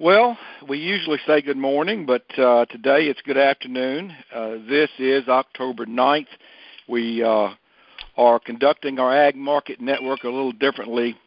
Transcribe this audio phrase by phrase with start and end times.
[0.00, 4.16] Well, we usually say good morning, but uh, today it's good afternoon.
[4.34, 6.24] Uh, this is October 9th.
[6.88, 7.50] We uh,
[8.16, 11.18] are conducting our Ag Market Network a little differently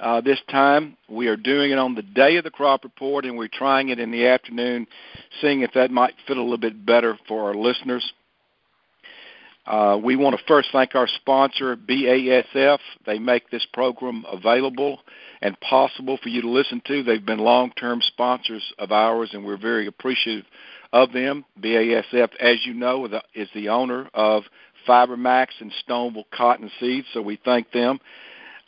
[0.00, 0.96] uh, this time.
[1.10, 3.98] We are doing it on the day of the crop report, and we're trying it
[3.98, 4.86] in the afternoon,
[5.42, 8.14] seeing if that might fit a little bit better for our listeners.
[9.66, 12.78] Uh, we want to first thank our sponsor, BASF.
[13.04, 15.00] They make this program available
[15.42, 17.02] and possible for you to listen to.
[17.02, 20.44] They've been long term sponsors of ours, and we're very appreciative
[20.92, 21.44] of them.
[21.60, 24.44] BASF, as you know, is the owner of
[24.86, 27.98] FiberMax and Stoneville Cotton Seeds, so we thank them.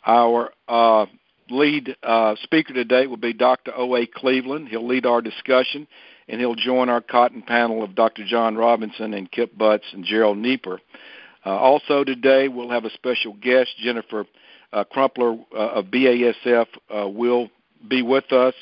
[0.05, 1.05] Our uh,
[1.49, 3.71] lead uh, speaker today will be Dr.
[3.75, 4.05] O.A.
[4.05, 4.67] Cleveland.
[4.67, 5.87] He'll lead our discussion,
[6.29, 8.23] and he'll join our cotton panel of Dr.
[8.25, 10.79] John Robinson and Kip Butts and Gerald Nieper.
[11.45, 14.25] Uh, also today, we'll have a special guest, Jennifer
[14.71, 17.49] uh, Crumpler uh, of BASF uh, will
[17.87, 18.53] be with us,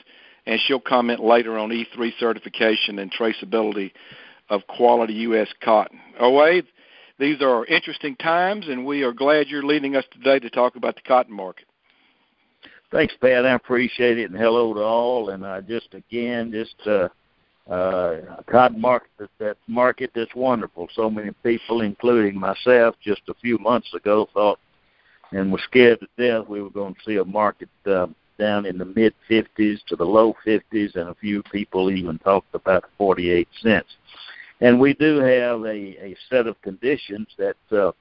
[0.45, 3.91] and she'll comment later on E3 certification and traceability
[4.49, 5.49] of quality U.S.
[5.61, 5.99] cotton.
[6.19, 6.61] OA,
[7.19, 10.95] these are interesting times, and we are glad you're leading us today to talk about
[10.95, 11.65] the cotton market.
[12.91, 13.45] Thanks, Pat.
[13.45, 15.31] I appreciate it, and hello to all.
[15.31, 16.75] And I just again, just
[17.69, 20.87] uh, cotton market that market that's wonderful.
[20.93, 24.59] So many people, including myself, just a few months ago, thought
[25.31, 28.07] and were scared to death we were going to see a market uh,
[28.39, 32.53] down in the mid 50s to the low 50s, and a few people even talked
[32.53, 33.97] about 48 cents.
[34.61, 37.91] And we do have a, a set of conditions that uh,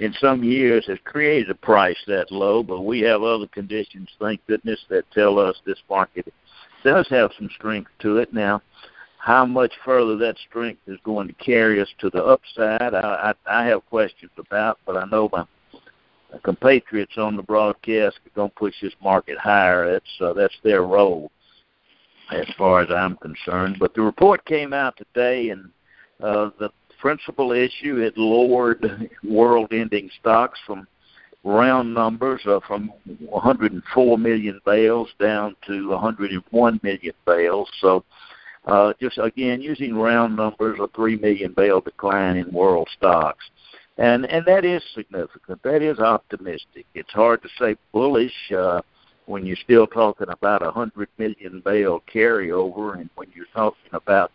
[0.00, 4.44] in some years has created a price that low, but we have other conditions, thank
[4.46, 6.32] goodness, that tell us this market
[6.82, 8.32] does have some strength to it.
[8.34, 8.60] Now,
[9.24, 13.62] how much further that strength is going to carry us to the upside, I, I,
[13.62, 15.46] I have questions about, but I know my
[16.42, 19.90] compatriots on the broadcast are going to push this market higher.
[19.90, 21.30] That's uh, that's their role,
[22.32, 23.78] as far as I'm concerned.
[23.80, 25.70] But the report came out today, and
[26.22, 26.68] uh, the
[27.00, 30.86] principal issue it lowered world-ending stocks from
[31.44, 37.70] round numbers uh, from 104 million bales down to 101 million bales.
[37.80, 38.04] So.
[38.66, 43.44] Uh, just again using round numbers, a three million bale decline in world stocks
[43.98, 45.62] and and that is significant.
[45.62, 46.86] That is optimistic.
[46.94, 48.82] It's hard to say bullish uh,
[49.26, 54.32] when you're still talking about a hundred million bale carryover, and when you're talking about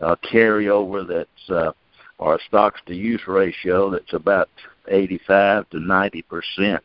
[0.00, 1.72] a carryover that's uh,
[2.18, 4.48] or a stocks to use ratio that's about
[4.88, 6.82] 85 to 90 percent.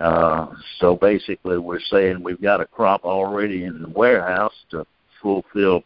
[0.00, 4.84] Uh, so basically, we're saying we've got a crop already in the warehouse to
[5.22, 5.84] fulfill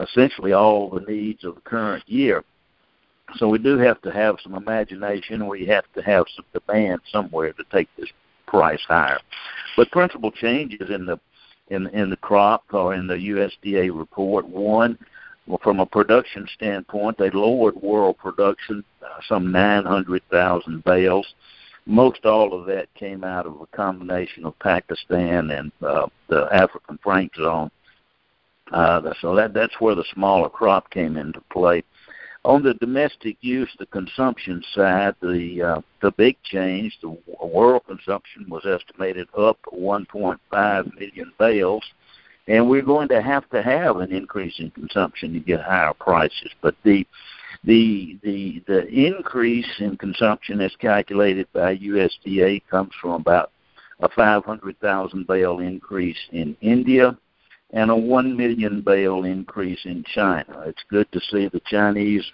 [0.00, 2.44] essentially all the needs of the current year.
[3.36, 5.48] So we do have to have some imagination.
[5.48, 8.08] We have to have some demand somewhere to take this
[8.46, 9.18] price higher.
[9.76, 11.18] But principal changes in the
[11.68, 14.46] in in the crop or in the USDA report.
[14.46, 14.96] One,
[15.62, 21.26] from a production standpoint, they lowered world production uh, some 900,000 bales.
[21.86, 26.98] Most all of that came out of a combination of Pakistan and uh, the African
[27.02, 27.70] franc zone.
[28.72, 31.84] Uh, so that that's where the smaller crop came into play.
[32.44, 38.46] On the domestic use, the consumption side, the uh, the big change, the world consumption
[38.48, 41.84] was estimated up 1.5 million bales,
[42.46, 46.50] and we're going to have to have an increase in consumption to get higher prices.
[46.60, 47.06] But the
[47.64, 53.50] the the the increase in consumption as calculated by USDA comes from about
[54.00, 57.16] a 500,000 bale increase in India,
[57.72, 60.62] and a 1 million bale increase in China.
[60.66, 62.24] It's good to see the Chinese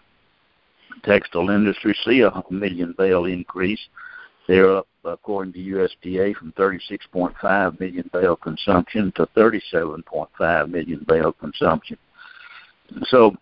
[1.05, 3.81] textile industry see a million bale increase.
[4.47, 11.97] They're up, according to USDA, from 36.5 million bale consumption to 37.5 million bale consumption.
[13.05, 13.35] So,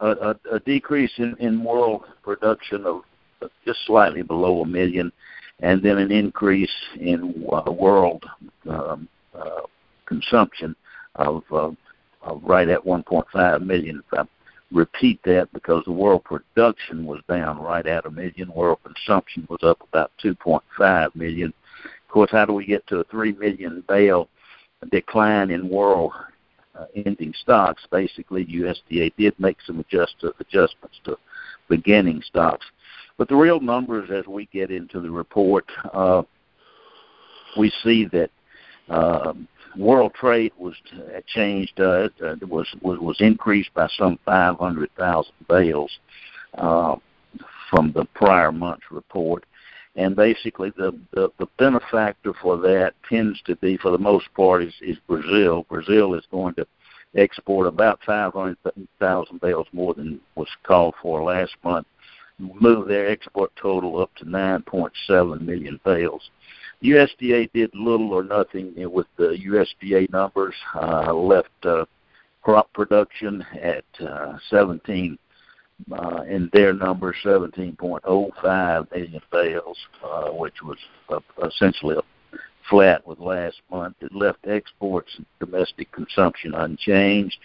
[0.00, 3.02] a, a, a decrease in, in world production of
[3.64, 5.12] just slightly below a million,
[5.60, 8.24] and then an increase in uh, world
[8.68, 9.60] um, uh,
[10.06, 10.74] consumption
[11.16, 11.70] of, uh,
[12.22, 14.02] of right at 1.5 million.
[14.12, 14.24] If I
[14.72, 19.60] repeat that because the world production was down right at a million, world consumption was
[19.62, 21.52] up about 2.5 million.
[21.84, 24.28] Of course, how do we get to a 3 million bale
[24.90, 26.12] decline in world
[26.74, 27.86] uh, ending stocks?
[27.90, 31.16] Basically, USDA did make some adjust, adjustments to
[31.68, 32.66] beginning stocks.
[33.18, 36.22] But the real numbers, as we get into the report, uh,
[37.58, 38.30] we see that
[38.88, 41.78] um, world trade was uh, changed.
[41.78, 45.98] Uh, uh, was was was increased by some 500,000 bales
[46.54, 46.96] uh,
[47.70, 49.44] from the prior month's report,
[49.96, 54.62] and basically the, the the benefactor for that tends to be, for the most part,
[54.62, 55.66] is, is Brazil.
[55.68, 56.66] Brazil is going to
[57.16, 61.86] export about 500,000 bales more than was called for last month.
[62.38, 66.30] Move their export total up to 9.7 million bales.
[66.82, 70.54] USDA did little or nothing with the USDA numbers.
[70.74, 71.84] Uh, left uh,
[72.42, 75.18] crop production at uh, 17
[75.92, 80.78] uh, in their number 17.05 million bales, uh, which was
[81.08, 81.96] uh, essentially
[82.68, 83.96] flat with last month.
[84.00, 87.38] It left exports and domestic consumption unchanged.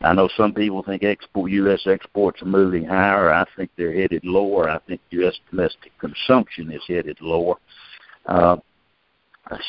[0.00, 1.82] I know some people think export U.S.
[1.86, 3.32] exports are moving higher.
[3.32, 4.68] I think they're headed lower.
[4.68, 5.38] I think U.S.
[5.50, 7.54] domestic consumption is headed lower.
[8.26, 8.56] Uh,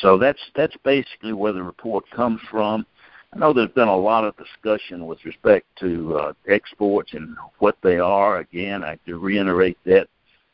[0.00, 2.86] so that's that's basically where the report comes from.
[3.34, 7.76] I know there's been a lot of discussion with respect to uh, exports and what
[7.82, 8.38] they are.
[8.38, 10.06] Again, I to reiterate that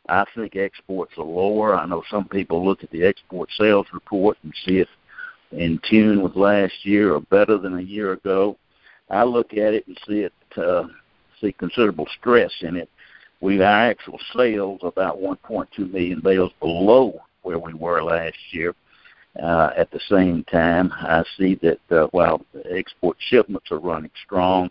[0.08, 1.76] I think exports are lower.
[1.76, 4.88] I know some people look at the export sales report and see it
[5.53, 8.56] in tune with last year or better than a year ago.
[9.11, 10.85] I look at it and see it uh,
[11.41, 12.88] see considerable stress in it.
[13.41, 18.75] We our actual sales about 1.2 million bales below where we were last year.
[19.41, 24.71] Uh, at the same time, I see that uh, while export shipments are running strong,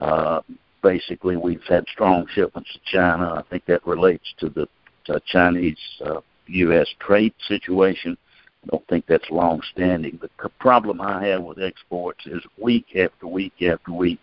[0.00, 0.40] uh,
[0.82, 3.34] basically we've had strong shipments to China.
[3.34, 4.68] I think that relates to the
[5.06, 6.86] to Chinese uh, U.S.
[7.00, 8.16] trade situation.
[8.64, 10.18] I don't think that's long standing.
[10.20, 14.20] The problem I have with exports is week after week after week,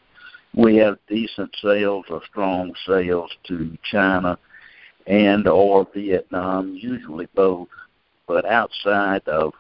[0.56, 4.38] we have decent sales or strong sales to China
[5.08, 7.68] and or Vietnam, usually both.
[8.28, 9.54] But outside of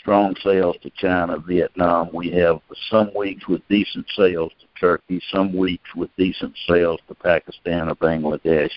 [0.00, 2.10] strong sales to China, Vietnam.
[2.12, 7.14] We have some weeks with decent sales to Turkey, some weeks with decent sales to
[7.14, 8.70] Pakistan or Bangladesh,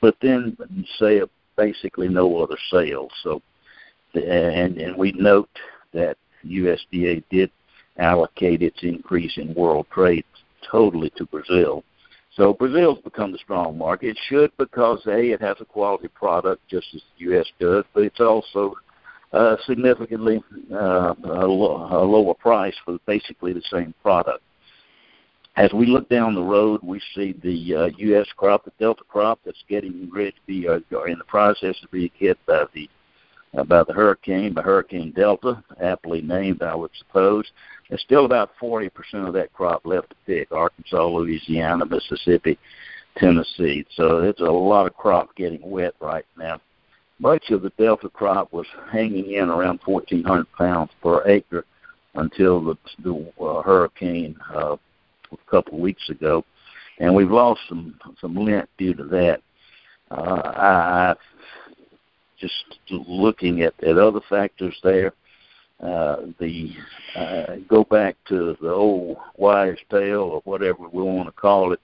[0.00, 0.56] but then
[0.98, 1.22] say
[1.56, 3.12] basically no other sales.
[3.22, 3.42] So,
[4.14, 5.50] and and we note
[5.92, 6.16] that
[6.46, 7.50] USDA did
[7.98, 10.24] allocate its increase in world trade
[10.68, 11.84] totally to Brazil.
[12.36, 14.08] So Brazil's become the strong market.
[14.08, 17.46] It should because a it has a quality product just as the U.S.
[17.60, 18.74] does, but it's also
[19.32, 20.42] uh, significantly
[20.72, 24.42] uh, a, lo- a lower price for basically the same product.
[25.56, 28.26] As we look down the road, we see the uh, U.S.
[28.36, 32.10] crop, the Delta crop, that's getting ready to be uh, in the process of being
[32.16, 32.88] hit by the
[33.62, 37.44] by the hurricane, by Hurricane Delta, aptly named, I would suppose.
[37.88, 38.90] There's still about 40%
[39.26, 42.58] of that crop left to pick: Arkansas, Louisiana, Mississippi,
[43.16, 43.86] Tennessee.
[43.94, 46.60] So it's a lot of crop getting wet right now
[47.18, 51.64] much of the Delta crop was hanging in around 1,400 pounds per acre
[52.14, 54.76] until the, the uh, hurricane uh,
[55.32, 56.44] a couple of weeks ago,
[56.98, 59.40] and we've lost some some lint due to that.
[60.10, 61.14] Uh, I, I
[62.38, 65.12] just looking at, at other factors there.
[65.80, 66.70] Uh, the
[67.16, 71.80] uh, go back to the old wise tale or whatever we want to call it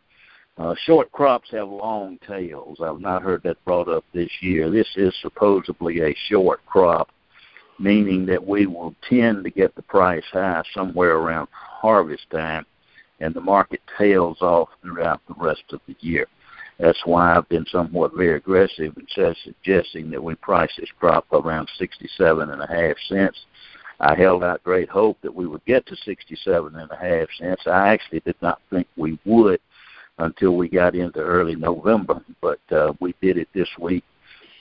[0.61, 2.79] uh, short crops have long tails.
[2.83, 4.71] I've not heard that brought up this year.
[4.71, 7.09] This is supposedly a short crop,
[7.79, 12.67] meaning that we will tend to get the price high somewhere around harvest time,
[13.21, 16.27] and the market tails off throughout the rest of the year.
[16.81, 21.69] That's why I've been somewhat very aggressive in suggesting that we price this crop around
[21.79, 23.39] 67 and a half cents.
[24.01, 27.63] I held out great hope that we would get to 67 and a half cents.
[27.67, 29.61] I actually did not think we would
[30.19, 32.23] until we got into early November.
[32.41, 34.05] But uh, we did it this week,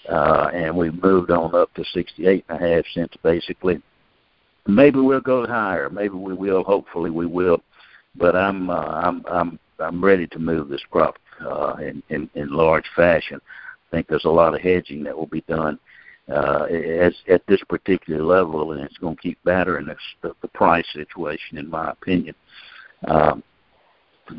[0.10, 3.82] uh, and we moved on up to 68 and a half cents basically.
[4.68, 5.90] Maybe we'll go higher.
[5.90, 6.66] Maybe we will.
[6.66, 7.64] Hopefully we will.
[8.18, 11.16] But I'm uh, I'm I'm I'm ready to move this crop
[11.46, 13.40] uh, in, in in large fashion.
[13.44, 15.80] I think there's a lot of hedging that will be done
[16.30, 19.88] uh, as at this particular level, and it's going to keep battering
[20.22, 22.36] the, the price situation, in my opinion.
[23.08, 23.44] Um,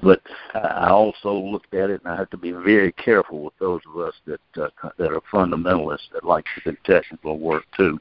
[0.02, 0.20] but
[0.54, 4.00] I also looked at it, and I have to be very careful with those of
[4.00, 7.98] us that uh, that are fundamentalists that like to do technical work too.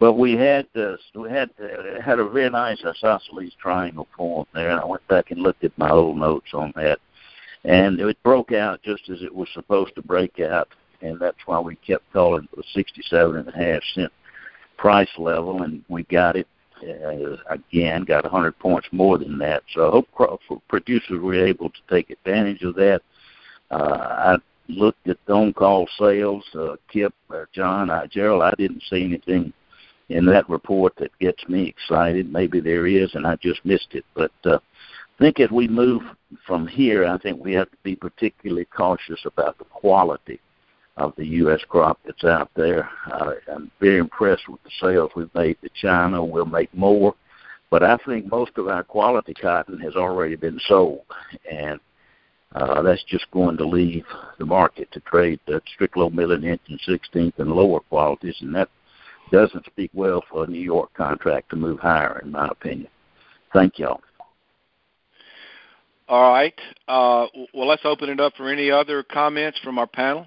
[0.00, 4.70] But we had uh, we had uh, had a very nice isosceles triangle form there,
[4.70, 6.98] and I went back and looked at my old notes on that,
[7.68, 10.68] and it broke out just as it was supposed to break out,
[11.02, 14.12] and that's why we kept calling it the 67 and a half cent
[14.78, 16.48] price level, and we got it
[16.82, 19.62] uh, again got 100 points more than that.
[19.74, 23.02] So I hope producers were able to take advantage of that.
[23.70, 24.36] Uh, I
[24.68, 26.44] looked at the on-call sales.
[26.54, 29.52] Uh, Kip, uh, John, I, Gerald, I didn't see anything
[30.08, 32.32] in that report that gets me excited.
[32.32, 34.04] Maybe there is, and I just missed it.
[34.14, 34.58] But uh,
[35.18, 36.02] think as we move
[36.46, 40.40] from here, I think we have to be particularly cautious about the quality
[40.96, 41.60] of the U.S.
[41.68, 42.88] crop that's out there.
[43.10, 46.24] Uh, I'm very impressed with the sales we've made to China.
[46.24, 47.14] We'll make more,
[47.70, 51.02] but I think most of our quality cotton has already been sold,
[51.50, 51.78] and
[52.54, 54.04] uh, that's just going to leave
[54.38, 58.54] the market to trade the strict low middling inch and 16th and lower qualities, and
[58.54, 58.68] that
[59.30, 62.88] doesn't speak well for a New York contract to move higher, in my opinion.
[63.52, 64.00] Thank y'all.
[66.08, 66.54] All right.
[66.88, 70.26] Uh, well, let's open it up for any other comments from our panel.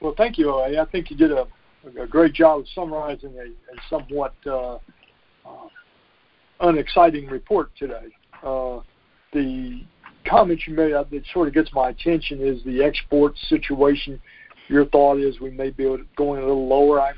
[0.00, 0.54] Well, thank you.
[0.54, 1.46] I think you did a,
[1.98, 5.68] a great job of summarizing a, a somewhat uh, uh,
[6.60, 8.06] unexciting report today.
[8.42, 8.80] Uh,
[9.32, 9.82] the
[10.28, 14.20] comment you made that sort of gets my attention is the export situation.
[14.68, 15.84] Your thought is we may be
[16.16, 17.00] going a little lower.
[17.00, 17.12] I,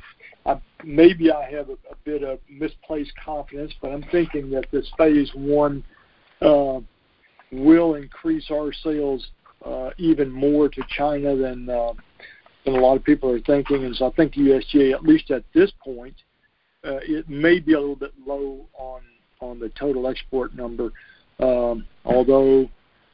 [0.47, 4.91] I, maybe I have a, a bit of misplaced confidence, but I'm thinking that this
[4.97, 5.85] phase one
[6.41, 6.81] uh,
[7.53, 9.27] will increase our sales
[9.65, 11.93] uh, even more to China than uh,
[12.65, 13.85] than a lot of people are thinking.
[13.85, 16.15] And so I think USDA, at least at this point,
[16.85, 19.01] uh, it may be a little bit low on
[19.41, 20.91] on the total export number.
[21.39, 22.69] Um, although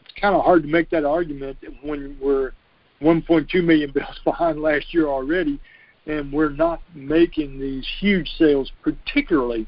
[0.05, 2.53] it's kind of hard to make that argument when we're
[3.01, 5.61] 1.2 million bales behind last year already,
[6.07, 9.65] and we're not making these huge sales, particularly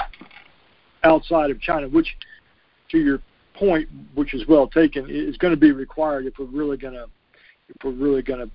[1.04, 2.16] outside of China, which,
[2.90, 3.21] to your
[3.54, 7.07] point, which is well taken, is going to be required if we're really going to
[7.68, 8.50] if we're really going to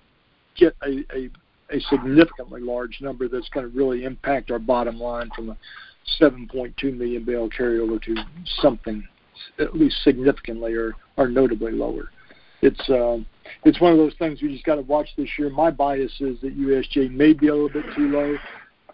[0.55, 1.29] get a, a,
[1.69, 5.57] a significantly large number that's going to really impact our bottom line from a
[6.19, 8.15] 7.2 million bale carryover to
[8.59, 9.07] something
[9.59, 12.09] at least significantly or, or notably lower.
[12.61, 13.17] It's uh,
[13.65, 15.49] it's one of those things we just got to watch this year.
[15.49, 18.37] My bias is that USDA may be a little bit too low,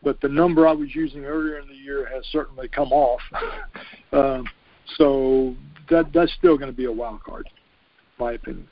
[0.03, 3.21] but the number I was using earlier in the year has certainly come off.
[4.11, 4.41] uh,
[4.97, 5.55] so
[5.89, 8.67] that that's still going to be a wild card, in my opinion.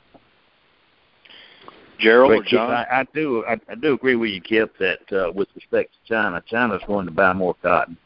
[1.98, 2.70] Gerald or John?
[2.70, 6.14] I, I do I, I do agree with you, Kip, that uh, with respect to
[6.14, 7.96] China, China's going to buy more cotton,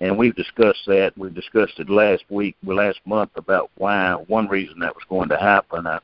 [0.00, 1.12] and we've discussed that.
[1.16, 5.28] We discussed it last week, well, last month about why one reason that was going
[5.30, 5.86] to happen.
[5.86, 5.98] I,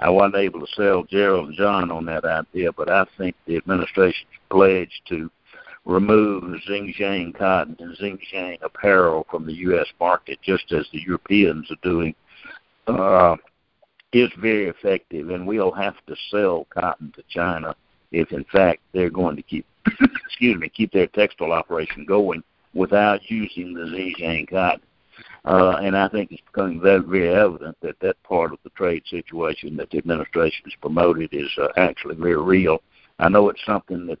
[0.00, 3.56] I wasn't able to sell Gerald and John on that idea, but I think the
[3.56, 5.30] administration's pledge to
[5.84, 9.86] remove Xinjiang cotton and Xinjiang apparel from the U.S.
[10.00, 12.14] market, just as the Europeans are doing.
[12.86, 13.36] Uh,
[14.12, 17.74] is very effective, and we'll have to sell cotton to China
[18.10, 19.64] if, in fact, they're going to keep,
[20.26, 22.42] excuse me, keep their textile operation going
[22.74, 24.80] without using the Xinjiang cotton.
[25.44, 29.02] Uh, and I think it's becoming very, very evident that that part of the trade
[29.08, 32.82] situation that the administration has promoted is uh, actually very real.
[33.18, 34.18] I know it's something that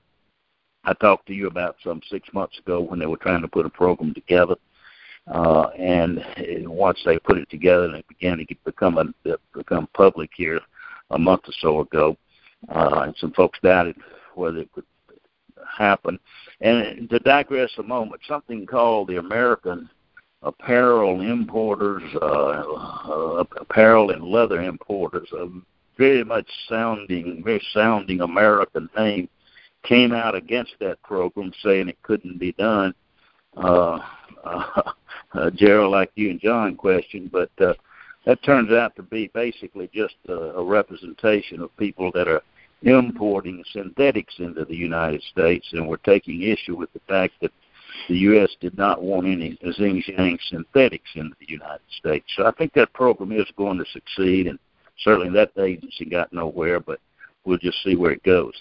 [0.84, 3.66] I talked to you about some six months ago when they were trying to put
[3.66, 4.56] a program together
[5.26, 6.24] uh, and
[6.66, 10.60] once they put it together and it began to get, become a, become public here
[11.10, 12.16] a month or so ago,
[12.74, 13.96] uh, and some folks doubted
[14.34, 14.84] whether it could
[15.76, 16.18] happen.
[16.60, 19.88] And to digress a moment, something called the American
[20.42, 25.48] Apparel Importers, uh, uh, Apparel and Leather Importers, a
[25.98, 29.28] very much sounding, very sounding American name,
[29.82, 32.94] came out against that program, saying it couldn't be done.
[33.56, 33.98] Uh,
[34.44, 34.92] uh,
[35.34, 37.74] uh, Gerald, like you and John questioned, but uh,
[38.24, 42.42] that turns out to be basically just a, a representation of people that are
[42.82, 47.52] importing synthetics into the United States, and we're taking issue with the fact that
[48.08, 48.50] the U.S.
[48.60, 52.26] did not want any Xinjiang synthetics into the United States.
[52.36, 54.58] So I think that program is going to succeed, and
[54.98, 57.00] certainly that agency got nowhere, but
[57.44, 58.54] we'll just see where it goes.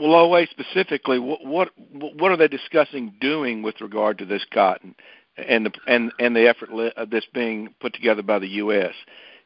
[0.00, 4.94] Well, OA specifically, what, what what are they discussing doing with regard to this cotton
[5.36, 8.94] and the and and the effort of this being put together by the U.S.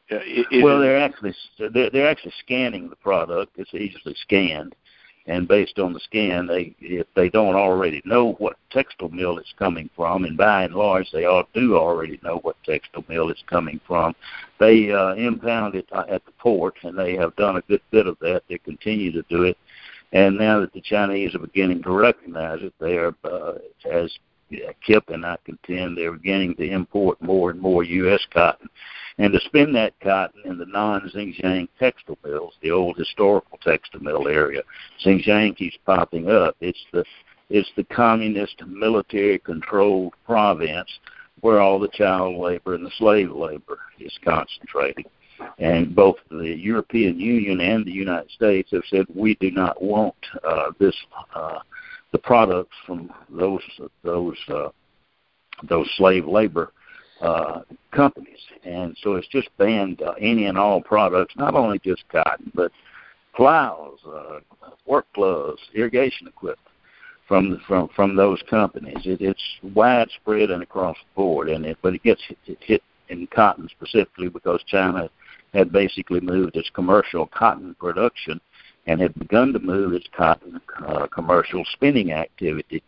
[0.09, 0.19] Uh,
[0.61, 3.53] well, they're actually they're, they're actually scanning the product.
[3.57, 4.73] It's easily scanned,
[5.31, 9.53] and based on the scan, they if they don't already know what textile mill it's
[9.57, 13.43] coming from, and by and large they all do already know what textile mill it's
[13.47, 14.15] coming from.
[14.59, 18.17] They uh, impound it at the port, and they have done a good bit of
[18.19, 18.43] that.
[18.47, 19.57] They continue to do it
[20.13, 23.53] and now that the Chinese are beginning to recognize it, they are, uh,
[23.89, 24.11] as
[24.85, 28.21] Kip and I contend, they're beginning to import more and more U.S.
[28.33, 28.60] cotton.
[29.21, 34.27] And to spin that cotton in the non-Xinjiang textile mills, the old historical textile mill
[34.27, 34.63] area,
[35.05, 36.55] Xinjiang keeps popping up.
[36.59, 37.05] It's the
[37.51, 40.89] it's the communist military-controlled province
[41.41, 45.05] where all the child labor and the slave labor is concentrated.
[45.59, 50.15] And both the European Union and the United States have said we do not want
[50.43, 50.95] uh, this
[51.35, 51.59] uh,
[52.11, 53.61] the products from those
[54.03, 54.69] those uh,
[55.69, 56.71] those slave labor
[57.21, 57.61] uh,
[57.91, 62.51] companies, and so it's just banned uh, any and all products, not only just cotton,
[62.55, 62.71] but
[63.35, 64.39] plows, uh,
[64.85, 66.59] work gloves, irrigation equipment
[67.27, 69.05] from from from those companies.
[69.05, 73.27] It, it's widespread and across the board, and it but it gets hit, hit in
[73.27, 75.09] cotton specifically because China
[75.53, 78.39] had basically moved its commercial cotton production
[78.87, 82.83] and had begun to move its cotton uh, commercial spinning activity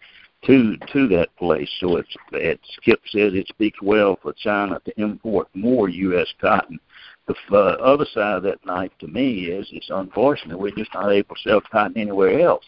[0.46, 1.70] to to that place.
[1.80, 6.28] So it's it Skip says it speaks well for China to import more U.S.
[6.40, 6.80] cotton.
[7.28, 11.12] The uh, other side of that knife to me is it's unfortunate we're just not
[11.12, 12.66] able to sell cotton anywhere else.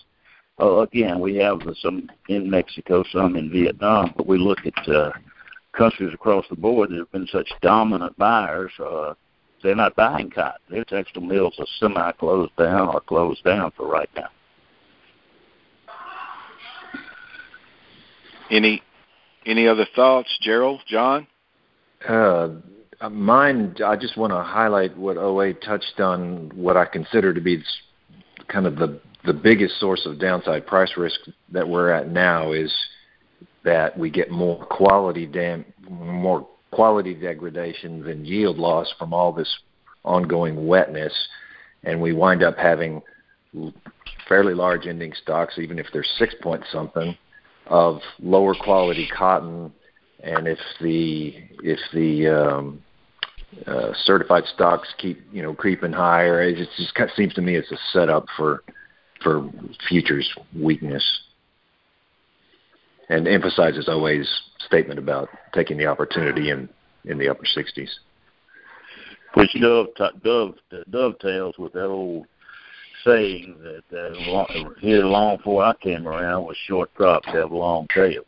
[0.60, 5.12] Uh, again, we have some in Mexico, some in Vietnam, but we look at uh,
[5.74, 8.72] countries across the board that have been such dominant buyers.
[8.80, 9.14] Uh,
[9.62, 10.62] they're not buying cotton.
[10.70, 14.30] Their textile mills are semi closed down or closed down for right now.
[18.50, 18.82] Any
[19.46, 21.28] any other thoughts, Gerald, John?
[22.08, 22.50] Uh,
[23.10, 23.76] mine.
[23.86, 26.52] I just want to highlight what OA touched on.
[26.56, 27.64] What I consider to be
[28.48, 31.20] kind of the the biggest source of downside price risk
[31.52, 32.74] that we're at now is
[33.64, 39.54] that we get more quality dam more quality degradation than yield loss from all this
[40.04, 41.14] ongoing wetness,
[41.84, 43.02] and we wind up having
[44.28, 47.18] fairly large ending stocks, even if they're six point something,
[47.68, 49.72] of lower quality cotton,
[50.24, 52.84] and if the if the um,
[53.68, 57.56] uh, certified stocks keep you know creeping higher, it just kind of seems to me
[57.56, 58.64] it's a setup for
[59.24, 59.50] for
[59.88, 61.04] futures weakness
[63.10, 64.30] and emphasizes OA's
[64.66, 66.70] statement about taking the opportunity in
[67.06, 67.90] in the upper 60s.
[69.36, 69.88] Which dove,
[70.24, 70.56] dove,
[70.90, 72.26] dovetails with that old
[73.06, 78.26] saying that uh, here long before I came around was short crops have long tails.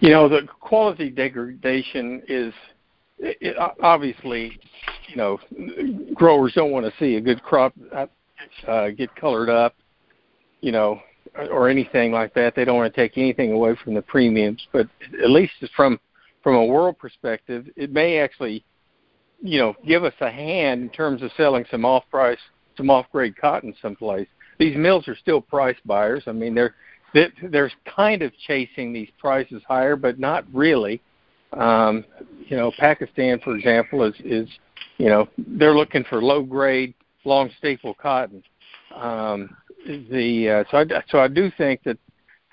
[0.00, 2.52] You know, the quality degradation is
[3.18, 4.58] it, obviously,
[5.08, 5.38] you know,
[6.14, 7.72] growers don't want to see a good crop
[8.66, 9.74] uh, get colored up,
[10.60, 11.00] you know,
[11.50, 12.54] or anything like that.
[12.54, 14.86] They don't want to take anything away from the premiums, but
[15.22, 15.98] at least from
[16.42, 18.64] from a world perspective, it may actually,
[19.42, 22.38] you know, give us a hand in terms of selling some off price,
[22.76, 24.28] some off grade cotton someplace.
[24.58, 26.24] These mills are still price buyers.
[26.26, 26.74] I mean, they're
[27.50, 31.00] they're kind of chasing these prices higher, but not really.
[31.52, 32.04] Um,
[32.48, 34.48] you know, Pakistan, for example, is is
[34.98, 36.94] you know they're looking for low grade
[37.24, 38.42] long staple cotton.
[38.94, 41.98] Um, the uh, so I so I do think that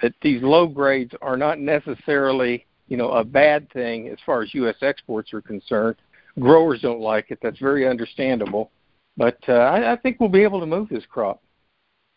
[0.01, 4.53] that these low grades are not necessarily you know a bad thing as far as
[4.53, 4.75] U.S.
[4.81, 5.97] exports are concerned.
[6.39, 7.39] Growers don't like it.
[7.41, 8.71] That's very understandable,
[9.17, 11.41] but uh, I, I think we'll be able to move this crop.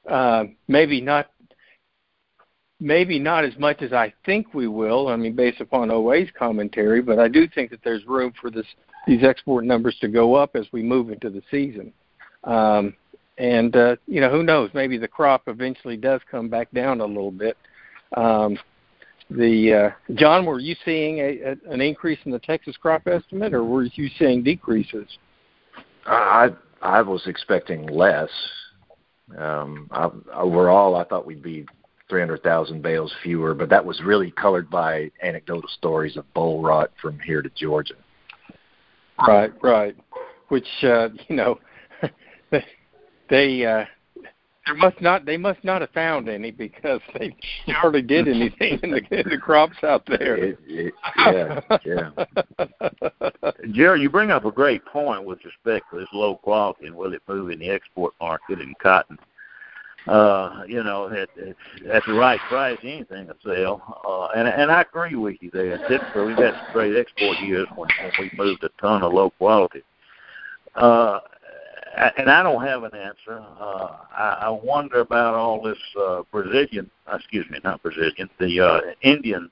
[0.09, 1.31] Uh, maybe not.
[2.79, 5.09] Maybe not as much as I think we will.
[5.09, 8.67] I mean, based upon OA's commentary, but I do think that there's room for this
[9.07, 11.93] these export numbers to go up as we move into the season.
[12.45, 12.95] Um,
[13.39, 14.71] and uh, you know, who knows?
[14.75, 17.57] Maybe the crop eventually does come back down a little bit.
[18.17, 18.59] Um,
[19.31, 23.55] the uh, John, were you seeing a, a, an increase in the Texas crop estimate,
[23.55, 25.07] or were you seeing decreases?
[26.07, 28.31] I I was expecting less.
[29.37, 31.67] Um, I, overall, I thought we'd be
[32.09, 37.19] 300,000 bales fewer, but that was really colored by anecdotal stories of boll rot from
[37.19, 37.95] here to Georgia.
[39.27, 39.97] Right, right.
[40.49, 41.59] Which uh, you know,
[43.31, 43.85] they uh,
[44.67, 47.35] there must not they must not have found any because they
[47.69, 50.37] hardly did anything in the, in the crops out there.
[50.37, 53.51] It, it, yeah, yeah.
[53.73, 57.15] Jerry, you bring up a great point with respect to this low quality and will
[57.15, 59.19] it move in the export market in cotton.
[60.09, 61.57] Uh, you know, at, at,
[61.91, 64.03] at the right price, anything will sell.
[64.07, 65.79] Uh, and and I agree with you there.
[65.89, 69.31] Typically, we've had some great export years when, when we moved a ton of low
[69.31, 69.83] quality.
[70.77, 71.21] Uh,
[71.97, 73.45] and I don't have an answer.
[73.59, 78.61] Uh, I, I wonder about all this uh, Brazilian, uh, excuse me, not Brazilian, the
[78.61, 79.51] uh, Indian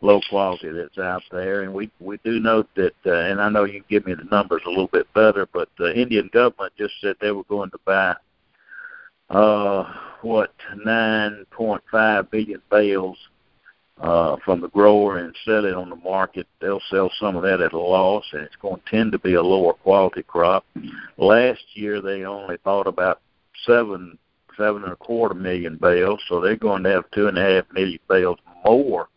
[0.00, 3.64] low quality that's out there, and we we do note that, uh, and I know
[3.64, 7.16] you give me the numbers a little bit better, but the Indian government just said
[7.20, 8.16] they were going to buy
[9.30, 9.84] uh,
[10.22, 10.52] what
[10.84, 13.18] 9.5 billion bales
[14.02, 16.46] uh, from the grower and sell it on the market.
[16.60, 19.34] They'll sell some of that at a loss, and it's going to tend to be
[19.34, 20.66] a lower quality crop.
[21.16, 23.20] Last year, they only bought about
[23.64, 24.18] seven
[24.58, 27.64] seven and a quarter million bales, so they're going to have two and a half
[27.72, 29.08] million bales more.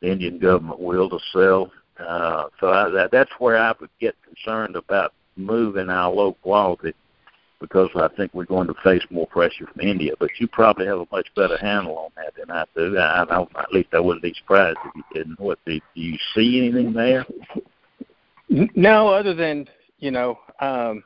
[0.00, 1.70] The Indian government will to sell.
[1.98, 6.94] Uh, so I, that, that's where I would get concerned about moving our low quality
[7.62, 10.12] because I think we're going to face more pressure from India.
[10.18, 12.98] But you probably have a much better handle on that than I do.
[12.98, 15.40] I, I, at least I wouldn't be surprised if you didn't.
[15.40, 17.24] What do, do you see anything there?
[18.74, 19.66] No, other than
[19.98, 21.02] you know, um,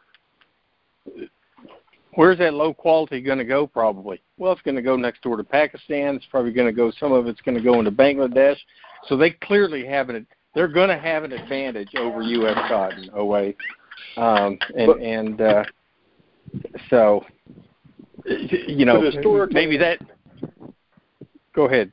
[2.14, 3.66] where's that low quality going to go?
[3.66, 4.20] Probably.
[4.38, 6.16] Well, it's going to go next door to Pakistan.
[6.16, 6.90] It's probably going to go.
[6.98, 8.56] Some of it's going to go into Bangladesh.
[9.06, 10.26] So they clearly have an.
[10.54, 12.56] They're going to have an advantage over U.S.
[12.68, 13.10] cotton.
[13.14, 13.48] OA,
[14.16, 15.64] um, and but, and uh,
[16.90, 17.24] so
[18.24, 19.00] you know
[19.50, 19.98] maybe that.
[21.54, 21.92] Go ahead.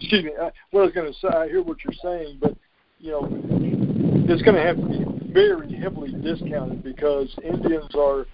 [0.00, 0.32] Excuse me.
[0.40, 2.54] I, what I was going to say, I hear what you're saying, but
[2.98, 3.28] you know,
[4.28, 8.26] it's going to have to be very heavily discounted because Indians are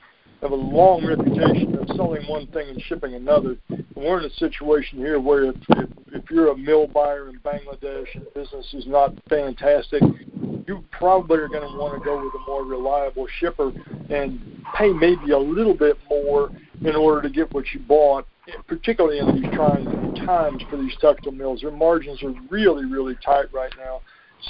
[0.43, 3.57] have a long reputation of selling one thing and shipping another.
[3.71, 7.39] And we're in a situation here where if, if, if you're a mill buyer in
[7.41, 10.03] Bangladesh and business is not fantastic,
[10.67, 13.73] you probably are going to want to go with a more reliable shipper
[14.11, 18.27] and pay maybe a little bit more in order to get what you bought,
[18.67, 21.61] particularly in these trying times for these textile mills.
[21.61, 24.01] Their margins are really, really tight right now.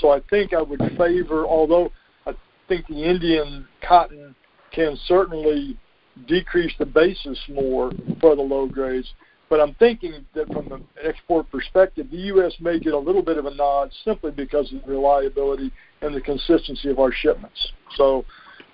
[0.01, 1.91] So I think I would favor, although
[2.27, 2.33] I
[2.69, 4.35] think the Indian cotton
[4.73, 5.79] can certainly
[6.27, 9.13] decrease the basis more for the low grades.
[9.51, 12.55] But I'm thinking that from an export perspective, the U.S.
[12.61, 16.21] may get a little bit of a nod simply because of the reliability and the
[16.21, 17.73] consistency of our shipments.
[17.97, 18.25] So,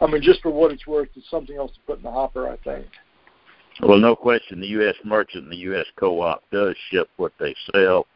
[0.00, 2.48] I mean, just for what it's worth, it's something else to put in the hopper,
[2.48, 2.86] I think.
[3.82, 4.94] Well, no question, the U.S.
[5.04, 5.86] merchant and the U.S.
[5.96, 8.06] co-op does ship what they sell,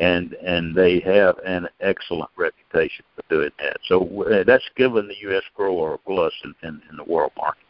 [0.00, 3.76] and and they have an excellent reputation for doing that.
[3.86, 5.42] So uh, that's given the U.S.
[5.54, 7.64] grower a plus in, in, in the world market.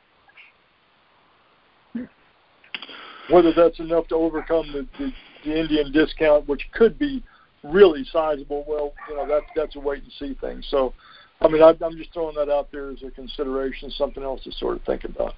[3.30, 5.12] Whether that's enough to overcome the, the,
[5.44, 7.22] the Indian discount, which could be
[7.62, 10.62] really sizable, well, you know, that's that's a wait and see thing.
[10.68, 10.94] So,
[11.40, 14.52] I mean, I, I'm just throwing that out there as a consideration, something else to
[14.52, 15.34] sort of think about.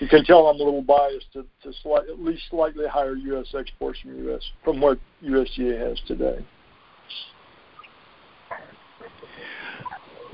[0.00, 3.46] You can tell I'm a little biased to, to slight, at least slightly higher U.S.
[3.58, 4.42] exports from U.S.
[4.62, 6.44] from what USDA has today.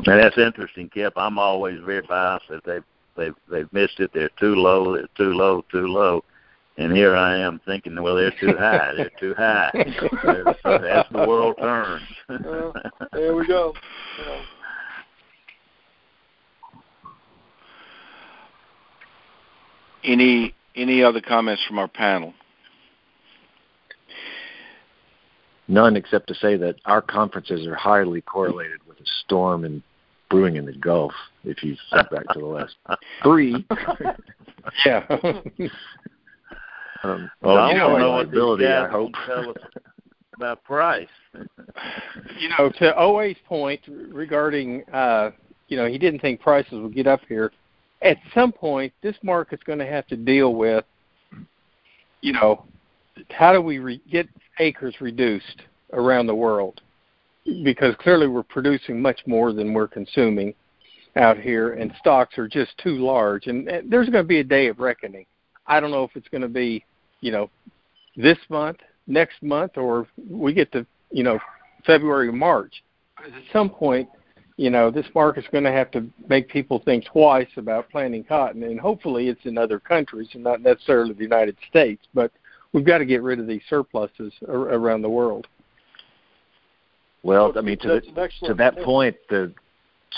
[0.06, 1.14] Now that's interesting, Kip.
[1.16, 2.84] I'm always very biased that they've
[3.16, 4.10] they've they've missed it.
[4.12, 4.94] They're too low.
[4.94, 5.64] They're too low.
[5.70, 6.24] Too low.
[6.76, 8.92] And here I am thinking, well, they're too high.
[8.96, 9.70] They're too high.
[9.74, 12.02] As the world turns.
[12.28, 12.74] well,
[13.12, 13.74] there we go.
[14.18, 14.42] You know.
[20.02, 22.34] Any any other comments from our panel?
[25.66, 29.82] None, except to say that our conferences are highly correlated with a storm and
[30.34, 31.12] brewing in the Gulf.
[31.44, 32.76] If you think back to the last
[33.22, 33.66] three,
[34.86, 35.04] yeah.
[37.02, 38.66] um, well, I don't know what ability.
[38.66, 39.12] I hope
[40.36, 41.08] about price.
[42.38, 45.30] you know, to OA's point regarding, uh,
[45.68, 47.52] you know, he didn't think prices would get up here.
[48.02, 50.84] At some point, this market's going to have to deal with,
[52.20, 52.64] you know,
[53.30, 56.80] how do we re- get acres reduced around the world?
[57.62, 60.54] Because clearly we're producing much more than we're consuming
[61.16, 63.46] out here, and stocks are just too large.
[63.46, 65.26] And, there's going to be a day of reckoning.
[65.66, 66.84] I don't know if it's going to be,
[67.20, 67.50] you know,
[68.16, 71.38] this month, next month, or we get to, you know,
[71.86, 72.82] February, March.
[73.18, 74.08] At some point,
[74.56, 78.62] you know, this market's going to have to make people think twice about planting cotton,
[78.62, 82.06] and hopefully it's in other countries and not necessarily the United States.
[82.14, 82.30] But
[82.72, 85.46] we've got to get rid of these surpluses around the world.
[87.24, 89.50] Well, I mean, to the, to that point, the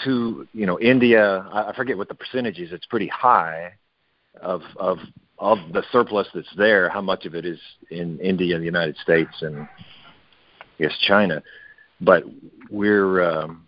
[0.04, 2.72] two, you know, India, I forget what the percentage is.
[2.72, 3.74] It's pretty high
[4.42, 4.98] of of
[5.38, 6.88] of the surplus that's there.
[6.88, 9.68] How much of it is in India, the United States, and I
[10.80, 11.42] guess China?
[12.00, 12.24] But
[12.70, 13.66] we're um,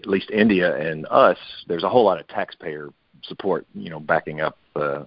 [0.00, 1.38] at least India and us.
[1.68, 2.88] There's a whole lot of taxpayer
[3.22, 5.06] support, you know, backing up the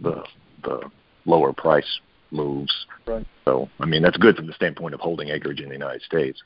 [0.00, 0.22] the
[0.62, 0.80] the
[1.24, 2.86] lower price moves.
[3.04, 3.26] Right.
[3.44, 6.40] So, I mean, that's good from the standpoint of holding acreage in the United States.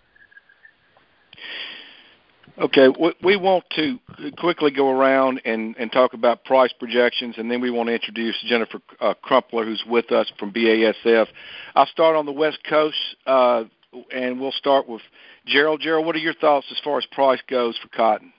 [2.59, 2.89] Okay,
[3.23, 3.99] we want to
[4.39, 8.79] quickly go around and, talk about price projections, and then we want to introduce Jennifer
[8.99, 11.27] uh, Crumpler, who's with us from BASF.
[11.75, 12.97] I'll start on the West Coast,
[13.27, 13.65] uh,
[14.11, 15.03] and we'll start with
[15.47, 15.83] Gerald.
[15.83, 18.33] Gerald, what are your thoughts as far as price goes for cotton?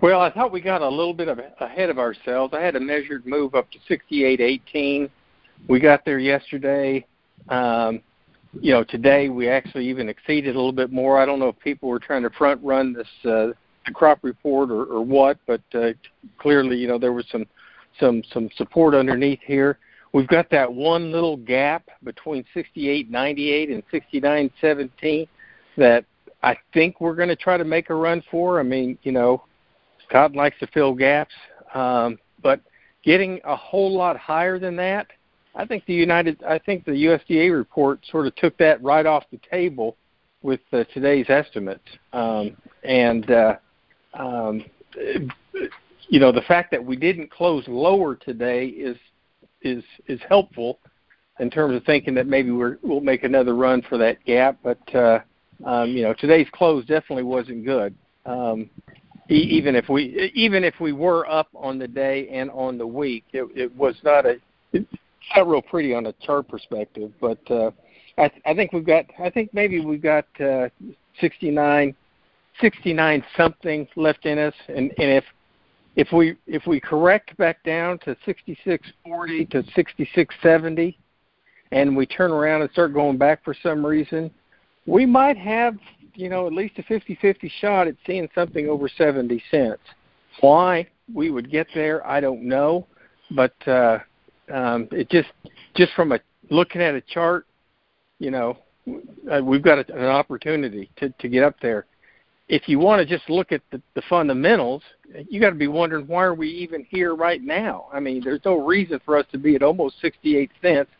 [0.00, 1.28] Well, I thought we got a little bit
[1.60, 2.54] ahead of ourselves.
[2.54, 5.10] I had a measured move up to 68.18.
[5.68, 7.04] We got there yesterday.
[8.60, 11.18] You know, today we actually even exceeded a little bit more.
[11.18, 13.52] I don't know if people were trying to front run this uh,
[13.92, 15.90] crop report or, or what, but uh,
[16.38, 17.46] clearly, you know, there was some
[18.00, 19.78] some some support underneath here.
[20.12, 25.28] We've got that one little gap between 68.98 and 69.17
[25.76, 26.04] that
[26.42, 28.58] I think we're going to try to make a run for.
[28.58, 29.44] I mean, you know,
[30.10, 31.34] Cotton likes to fill gaps.
[31.74, 32.60] Um, but
[33.02, 35.08] getting a whole lot higher than that,
[35.56, 39.24] I think the United, I think the USDA report sort of took that right off
[39.30, 39.96] the table
[40.42, 41.80] with uh, today's estimate,
[42.12, 43.56] Um, and uh,
[44.14, 44.64] um,
[46.08, 48.96] you know, the fact that we didn't close lower today is
[49.62, 50.78] is is helpful
[51.40, 54.58] in terms of thinking that maybe we're, we'll make another run for that gap.
[54.62, 55.20] But uh,
[55.64, 57.94] um, you know, today's close definitely wasn't good.
[58.26, 58.70] Um,
[59.28, 63.24] even if we even if we were up on the day and on the week,
[63.32, 64.36] it, it was not a
[65.26, 67.12] it's not real pretty on a chart perspective.
[67.20, 67.70] But uh,
[68.18, 70.68] I, I think we've got I think maybe we've got uh,
[71.20, 71.94] 69,
[72.60, 75.24] 69 something left in us, and, and if
[75.96, 80.98] if we if we correct back down to 6640 to 6670
[81.72, 84.30] and we turn around and start going back for some reason
[84.86, 85.76] we might have
[86.16, 89.80] you know, at least a 50-50 shot at seeing something over 70 cents.
[90.40, 92.86] Why we would get there, I don't know,
[93.30, 93.98] but uh,
[94.52, 95.28] um, it just
[95.74, 97.46] just from a looking at a chart,
[98.18, 98.56] you know,
[99.30, 101.86] uh, we've got a, an opportunity to to get up there.
[102.48, 104.82] If you want to just look at the, the fundamentals,
[105.28, 107.86] you got to be wondering why are we even here right now?
[107.92, 110.90] I mean, there's no reason for us to be at almost 68 cents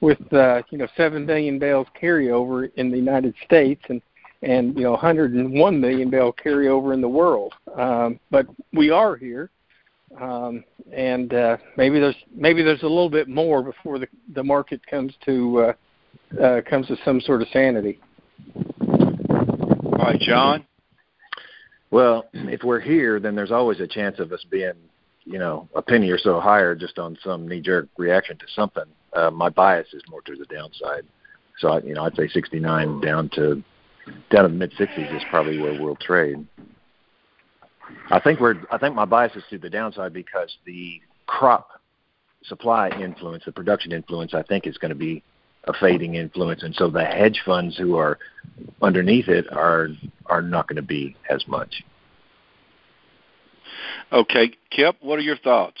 [0.00, 4.02] with uh, you know seven million bales carryover in the United States and
[4.42, 7.54] and you know 101 million bale carryover in the world.
[7.76, 9.50] Um, but we are here,
[10.20, 14.84] um, and uh, maybe there's maybe there's a little bit more before the the market
[14.86, 18.00] comes to uh, uh, comes to some sort of sanity.
[18.56, 20.66] All right, John.
[21.90, 24.72] Well, if we're here, then there's always a chance of us being,
[25.24, 28.86] you know, a penny or so higher just on some knee-jerk reaction to something.
[29.12, 31.04] Uh, my bias is more to the downside.
[31.58, 33.62] So, I, you know, I'd say 69 down to
[34.30, 36.44] down in the mid 60s is probably where we'll trade.
[38.10, 38.56] I think we're.
[38.70, 41.68] I think my bias is to the downside because the crop
[42.44, 45.22] supply influence, the production influence, I think is going to be
[45.64, 48.18] a fading influence, and so the hedge funds who are
[48.80, 49.88] underneath it are
[50.26, 51.84] are not going to be as much.
[54.12, 55.80] Okay, Kip, what are your thoughts?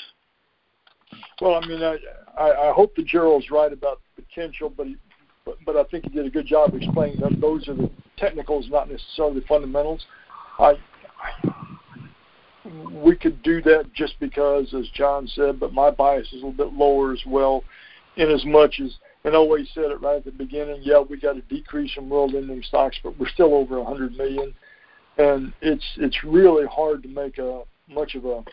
[1.40, 1.98] Well, I mean, I
[2.38, 4.96] I, I hope that Gerald's right about potential, but he,
[5.44, 8.68] but, but I think he did a good job explaining that those are the technicals,
[8.70, 10.04] not necessarily the fundamentals.
[10.58, 10.74] I,
[11.20, 11.51] I
[12.90, 16.52] we could do that just because, as John said, but my bias is a little
[16.52, 17.64] bit lower as well,
[18.16, 18.94] in as much as
[19.24, 20.80] and always said it right at the beginning.
[20.82, 24.52] Yeah, we got a decrease in world ending stocks, but we're still over 100 million,
[25.18, 28.44] and it's it's really hard to make a much of a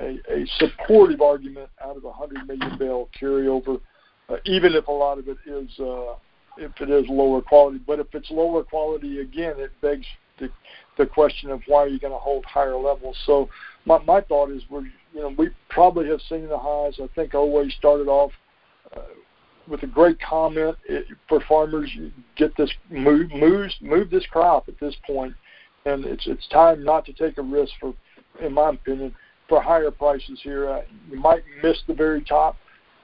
[0.00, 3.80] a, a supportive argument out of a 100 million bale carryover
[4.28, 6.14] uh, even if a lot of it is uh,
[6.56, 7.78] if it is lower quality.
[7.78, 10.06] But if it's lower quality, again, it begs
[10.38, 10.50] the
[10.96, 13.16] the question of why are you going to hold higher levels.
[13.24, 13.48] So
[13.84, 14.82] my my thought is we're
[15.14, 16.98] you know we probably have seen the highs.
[17.02, 18.32] I think always started off.
[18.94, 19.00] Uh,
[19.68, 21.90] with a great comment it, for farmers,
[22.36, 25.34] get this move, move, move this crop at this point,
[25.84, 27.94] and it's it's time not to take a risk for,
[28.40, 29.14] in my opinion,
[29.48, 30.68] for higher prices here.
[30.68, 32.56] Uh, you might miss the very top,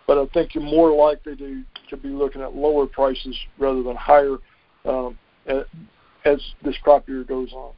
[0.07, 3.97] but I think you're more likely to to be looking at lower prices rather than
[3.97, 4.38] higher
[4.87, 5.18] um,
[6.25, 7.73] as this crop year goes on.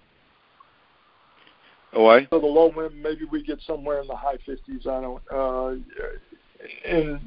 [1.92, 2.26] Oh, I.
[2.30, 4.86] So the low end, maybe we get somewhere in the high 50s.
[4.86, 5.22] I don't.
[5.30, 5.76] Uh,
[6.84, 7.20] and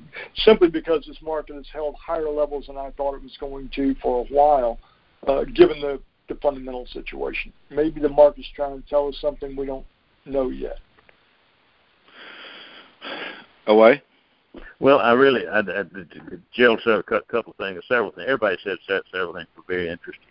[0.43, 3.95] simply because this market has held higher levels than I thought it was going to
[4.01, 4.79] for a while,
[5.27, 7.53] uh, given the, the fundamental situation.
[7.69, 9.85] Maybe the market's trying to tell us something we don't
[10.25, 10.79] know yet.
[13.67, 14.01] OA.
[14.79, 15.83] Well, I really, I, I,
[16.53, 18.25] Jill said a couple of things, several things.
[18.27, 18.77] Everybody said
[19.11, 20.28] several things were very interesting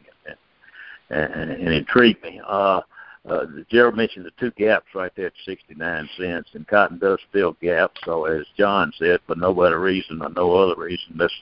[1.11, 2.41] and, and, intrigued me.
[2.47, 2.81] Uh,
[3.29, 7.57] uh, Gerald mentioned the two gaps right there at 69 cents, and cotton does fill
[7.61, 8.01] gaps.
[8.05, 11.35] So, as John said, for no other reason or no other reason, let's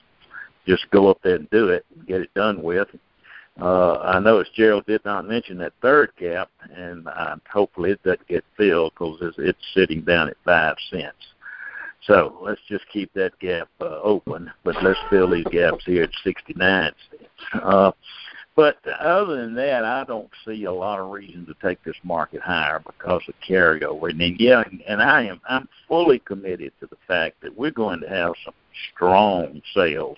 [0.67, 2.89] just go up there and do it and get it done with.
[3.59, 8.27] Uh, I noticed Gerald did not mention that third gap, and uh, hopefully it doesn't
[8.27, 11.15] get filled because it's, it's sitting down at five cents.
[12.03, 16.11] So let's just keep that gap uh, open, but let's fill these gaps here at
[16.23, 17.25] 69 cents.
[17.63, 17.91] Uh,
[18.57, 22.41] but other than that, I don't see a lot of reason to take this market
[22.41, 24.09] higher because of carryover.
[24.09, 28.01] And then, yeah, and I am I'm fully committed to the fact that we're going
[28.01, 28.55] to have some
[28.95, 30.17] strong sales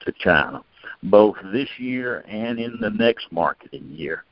[0.00, 0.64] to China,
[1.04, 4.24] both this year and in the next marketing year.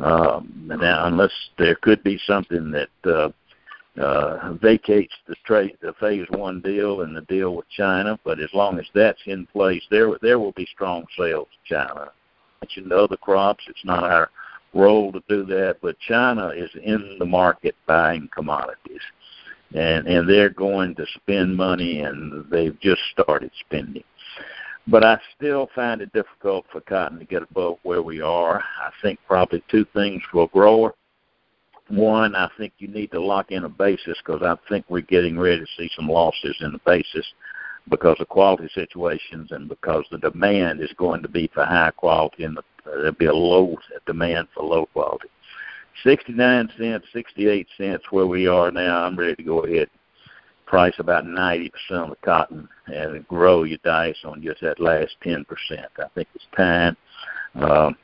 [0.00, 3.30] Um, now, unless there could be something that uh,
[4.02, 8.18] uh, vacates the trade, the phase one deal and the deal with China.
[8.24, 12.10] But as long as that's in place, there there will be strong sales to China.
[12.66, 13.62] Mentioned other crops.
[13.68, 14.28] It's not our
[14.74, 19.00] role to do that, but China is in the market buying commodities.
[19.72, 24.02] and and they're going to spend money, and they've just started spending.
[24.88, 28.58] But I still find it difficult for cotton to get above where we are.
[28.58, 30.92] I think probably two things for a grower.
[31.86, 35.38] One, I think you need to lock in a basis because I think we're getting
[35.38, 37.26] ready to see some losses in the basis
[37.88, 42.44] because of quality situations and because the demand is going to be for high quality
[42.44, 45.28] and the, there'll be a low demand for low quality.
[46.02, 49.04] 69 cents, 68 cents where we are now.
[49.04, 49.88] I'm ready to go ahead
[50.66, 55.44] price about 90% of the cotton and grow your dice on just that last 10%.
[55.70, 56.96] I think it's time.
[57.54, 57.96] Um,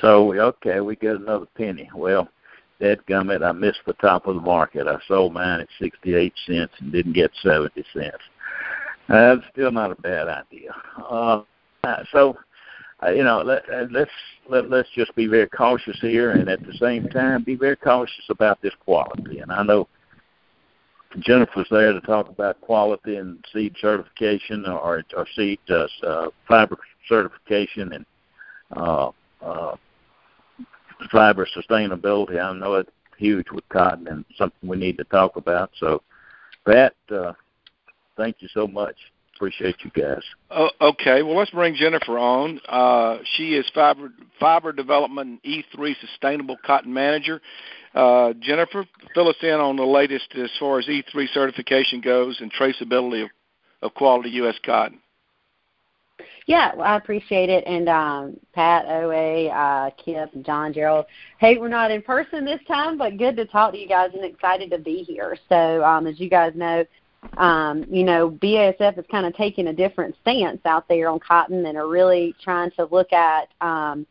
[0.00, 1.90] so, okay, we get another penny.
[1.94, 2.28] Well,
[2.80, 4.86] that gummit, I missed the top of the market.
[4.86, 8.16] I sold mine at 68 cents and didn't get 70 cents.
[9.08, 10.74] That's still not a bad idea.
[10.98, 11.42] Uh,
[12.10, 12.38] so,
[13.02, 14.10] uh, you know, let, uh, let's
[14.48, 18.24] let, let's just be very cautious here, and at the same time, be very cautious
[18.30, 19.40] about this quality.
[19.40, 19.88] And I know
[21.20, 26.78] Jennifer's there to talk about quality and seed certification or, or seed uh, uh, fiber
[27.08, 28.06] certification and
[28.76, 29.10] uh,
[29.42, 29.76] uh,
[31.10, 32.40] fiber sustainability.
[32.40, 35.70] I know it's huge with cotton and something we need to talk about.
[35.78, 36.02] So,
[36.66, 37.32] Pat, uh,
[38.16, 38.96] thank you so much.
[39.36, 40.22] Appreciate you guys.
[40.50, 42.60] Oh, okay, well let's bring Jennifer on.
[42.68, 47.40] Uh, she is fiber fiber development E3 sustainable cotton manager.
[47.94, 52.52] Uh, Jennifer, fill us in on the latest as far as E3 certification goes and
[52.52, 53.30] traceability of,
[53.82, 54.56] of quality U.S.
[54.64, 55.00] cotton.
[56.46, 57.64] Yeah, well, I appreciate it.
[57.66, 61.06] And um, Pat, OA, uh, Kip, John, Gerald.
[61.38, 64.24] Hey, we're not in person this time, but good to talk to you guys and
[64.24, 65.36] excited to be here.
[65.48, 66.84] So, um, as you guys know,
[67.36, 71.66] um, you know, BASF is kind of taking a different stance out there on cotton
[71.66, 74.06] and are really trying to look at, um,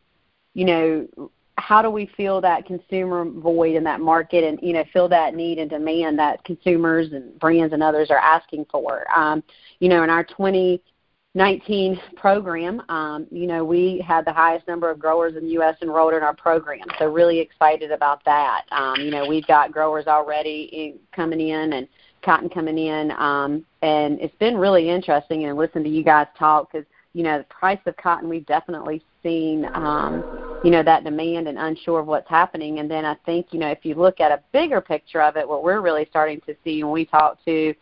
[0.54, 4.84] you know, how do we fill that consumer void in that market and you know
[4.92, 9.04] fill that need and demand that consumers and brands and others are asking for?
[9.16, 9.42] Um,
[9.78, 14.98] you know in our 2019 program um, you know we had the highest number of
[14.98, 18.62] growers in the us enrolled in our program so really excited about that.
[18.72, 21.88] Um, you know we've got growers already in, coming in and
[22.24, 26.72] cotton coming in, um, and it's been really interesting and listen to you guys talk
[26.72, 31.48] because you know the price of cotton we've definitely seen um, you know that demand
[31.48, 34.32] and unsure of what's happening, and then I think you know if you look at
[34.32, 37.74] a bigger picture of it, what we're really starting to see when we talk to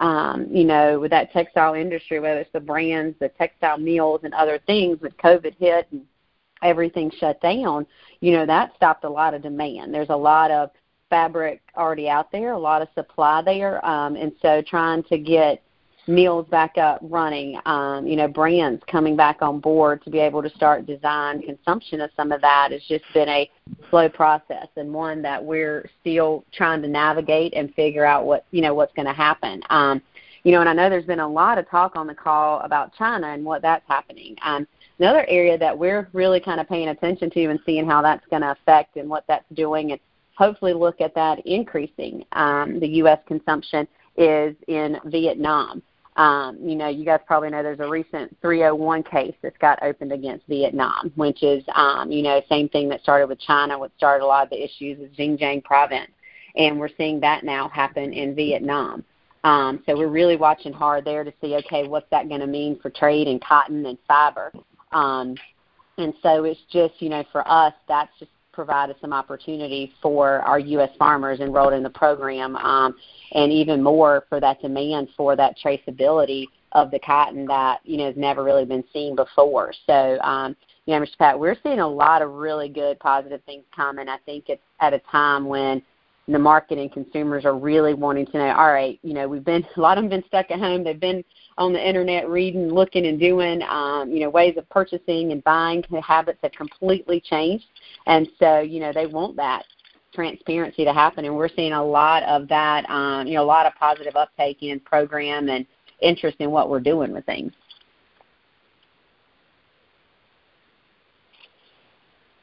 [0.00, 4.32] um, you know, with that textile industry, whether it's the brands, the textile mills, and
[4.32, 6.02] other things, with COVID hit and
[6.62, 7.86] everything shut down,
[8.20, 9.92] you know, that stopped a lot of demand.
[9.92, 10.70] There's a lot of
[11.10, 15.62] fabric already out there, a lot of supply there, um, and so trying to get
[16.08, 20.42] mills back up running, um, you know, brands coming back on board to be able
[20.42, 23.48] to start design consumption of some of that has just been a
[23.90, 28.62] slow process and one that we're still trying to navigate and figure out what you
[28.62, 29.62] know what's going to happen.
[29.68, 30.00] Um,
[30.44, 32.94] you know, and I know there's been a lot of talk on the call about
[32.94, 34.34] China and what that's happening.
[34.42, 34.66] Um,
[34.98, 38.42] another area that we're really kind of paying attention to and seeing how that's going
[38.42, 40.00] to affect and what that's doing and
[40.38, 43.18] hopefully look at that increasing um, the U.S.
[43.26, 45.82] consumption is in Vietnam.
[46.14, 50.12] Um, you know, you guys probably know there's a recent 301 case that's got opened
[50.12, 54.24] against Vietnam, which is, um, you know, same thing that started with China, what started
[54.24, 56.10] a lot of the issues with Xinjiang province.
[56.56, 59.04] And we're seeing that now happen in Vietnam.
[59.42, 62.78] Um, so we're really watching hard there to see, okay, what's that going to mean
[62.80, 64.52] for trade in cotton and fiber?
[64.92, 65.36] Um,
[65.98, 70.58] and so it's just, you know, for us, that's just provided some opportunity for our
[70.58, 70.90] U.S.
[70.98, 72.96] farmers enrolled in the program, um,
[73.34, 78.06] and even more for that demand for that traceability of the cotton that you know
[78.06, 79.72] has never really been seen before.
[79.86, 81.18] So, um, you know, Mr.
[81.18, 84.08] Pat, we're seeing a lot of really good positive things coming.
[84.08, 85.80] I think it's at a time when
[86.28, 88.50] the market and consumers are really wanting to know.
[88.50, 90.84] All right, you know, we've been a lot of them been stuck at home.
[90.84, 91.24] They've been
[91.56, 93.62] on the internet reading, looking, and doing.
[93.62, 97.66] Um, you know, ways of purchasing and buying habits have completely changed,
[98.06, 99.64] and so you know they want that
[100.14, 101.24] transparency to happen.
[101.24, 102.88] And we're seeing a lot of that.
[102.90, 105.66] Um, you know, a lot of positive uptake in program and
[106.00, 107.52] interest in what we're doing with things.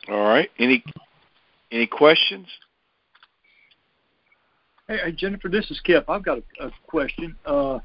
[0.08, 0.50] All right.
[0.60, 0.84] Any
[1.72, 2.48] any questions?
[4.88, 6.10] Hey, hey Jennifer, this is Kip.
[6.10, 7.36] I've got a, a question.
[7.46, 7.80] Uh,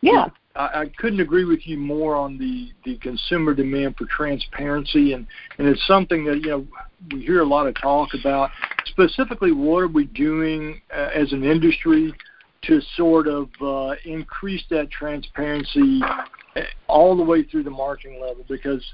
[0.00, 0.28] yeah.
[0.54, 5.26] I, I couldn't agree with you more on the, the consumer demand for transparency, and,
[5.58, 6.66] and it's something that you know
[7.12, 8.50] we hear a lot of talk about.
[8.86, 12.12] Specifically, what are we doing uh, as an industry
[12.62, 18.44] to sort of uh, increase that transparency uh, all the way through the marketing level?
[18.48, 18.84] Because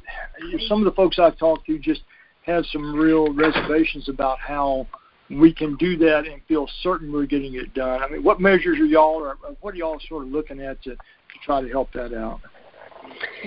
[0.66, 2.00] some of the folks I've talked to just
[2.42, 4.86] have some real reservations about how
[5.30, 8.02] we can do that and feel certain we're getting it done?
[8.02, 10.90] I mean, what measures are y'all, or what are y'all sort of looking at to,
[10.90, 10.96] to
[11.44, 12.40] try to help that out?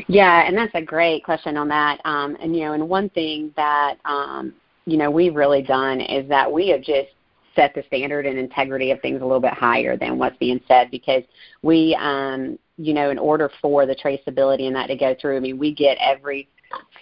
[0.08, 2.00] Yeah, and that's a great question on that.
[2.06, 4.54] Um, and you know, and one thing that um,
[4.86, 7.10] you know we've really done is that we have just
[7.56, 10.90] set the standard and integrity of things a little bit higher than what's being said
[10.90, 11.24] because
[11.62, 15.40] we, um, you know, in order for the traceability and that to go through, I
[15.40, 16.48] mean, we get every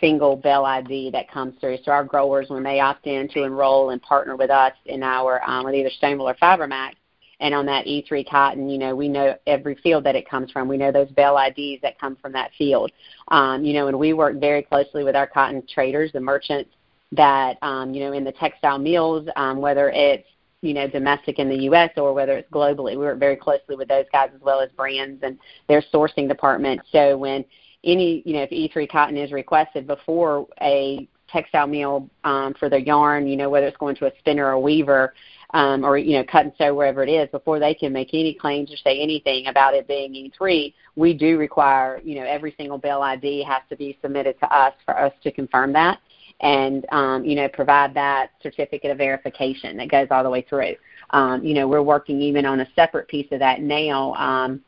[0.02, 1.78] single bale ID that comes through.
[1.86, 5.42] So our growers, when they opt in to enroll and partner with us in our
[5.50, 6.94] um, with either Stoneville or FiberMax,
[7.40, 10.68] and on that E3 cotton, you know, we know every field that it comes from.
[10.68, 12.92] We know those bale IDs that come from that field.
[13.30, 16.70] Um, you know, and we work very closely with our cotton traders, the merchants
[17.14, 20.28] that, um, you know, in the textile mills, um, whether it's
[20.62, 21.90] you know domestic in the U.S.
[21.98, 22.92] or whether it's globally.
[22.92, 25.38] We work very closely with those guys as well as brands and
[25.68, 26.82] their sourcing department.
[26.92, 27.44] So when
[27.84, 32.80] any you know if E3 cotton is requested before a textile mill um, for their
[32.80, 35.14] yarn, you know whether it's going to a spinner or a weaver.
[35.54, 38.34] Um, or you know, cut and sew wherever it is, before they can make any
[38.34, 42.78] claims or say anything about it being E3, we do require, you know, every single
[42.78, 46.00] bale ID has to be submitted to us for us to confirm that
[46.42, 50.76] and um, you know provide that certificate of verification that goes all the way through.
[51.12, 54.62] Um, you know, we're working even on a separate piece of that now um,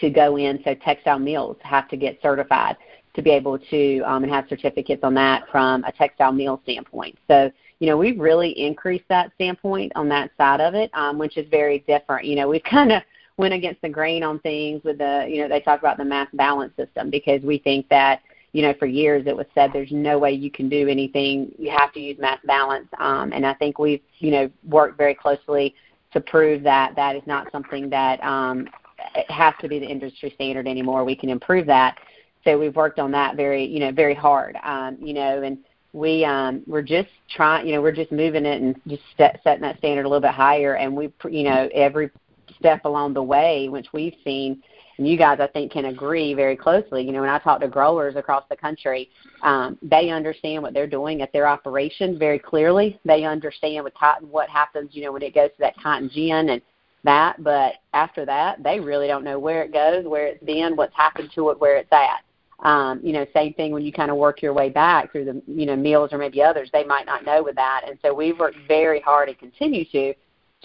[0.00, 0.60] to go in.
[0.64, 2.76] So textile mills have to get certified
[3.14, 7.18] to be able to um, and have certificates on that from a textile mill standpoint.
[7.28, 11.36] So you know we've really increased that standpoint on that side of it, um, which
[11.36, 12.26] is very different.
[12.26, 13.02] You know, we've kind of
[13.36, 16.28] went against the grain on things with the you know they talk about the mass
[16.34, 18.20] balance system because we think that
[18.52, 21.52] you know, for years it was said there's no way you can do anything.
[21.58, 22.88] You have to use mass balance.
[22.98, 25.74] Um, and I think we've, you know, worked very closely
[26.12, 28.68] to prove that that is not something that um,
[29.14, 31.04] it has to be the industry standard anymore.
[31.04, 31.98] We can improve that.
[32.44, 34.56] So we've worked on that very, you know, very hard.
[34.62, 35.58] Um, you know, and
[35.92, 39.62] we um, we're just trying, you know, we're just moving it and just set, setting
[39.62, 40.76] that standard a little bit higher.
[40.76, 42.10] And we, you know, every
[42.58, 44.62] step along the way, which we've seen
[45.00, 47.02] and you guys I think can agree very closely.
[47.02, 49.08] You know, when I talk to growers across the country,
[49.42, 53.00] um, they understand what they're doing at their operations very clearly.
[53.06, 56.50] They understand with cotton what happens, you know, when it goes to that cotton gin
[56.50, 56.60] and
[57.04, 60.94] that, but after that, they really don't know where it goes, where it's been, what's
[60.94, 62.22] happened to it, where it's at.
[62.66, 65.42] Um, you know, same thing when you kind of work your way back through the,
[65.46, 67.82] you know, mills or maybe others, they might not know with that.
[67.86, 70.14] And so we've worked very hard and continue to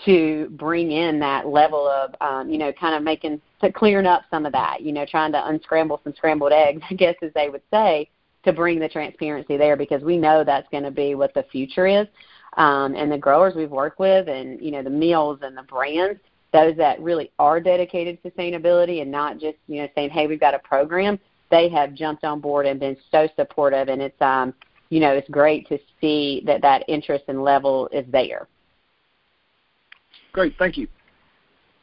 [0.03, 4.23] to bring in that level of um, you know kind of making to clearing up
[4.29, 7.49] some of that you know trying to unscramble some scrambled eggs i guess as they
[7.49, 8.09] would say
[8.43, 11.87] to bring the transparency there because we know that's going to be what the future
[11.87, 12.07] is
[12.55, 16.19] um, and the growers we've worked with and you know the mills and the brands
[16.53, 20.39] those that really are dedicated to sustainability and not just you know saying hey we've
[20.39, 21.19] got a program
[21.51, 24.53] they have jumped on board and been so supportive and it's um
[24.89, 28.47] you know it's great to see that that interest and level is there
[30.35, 30.85] Great, thank you.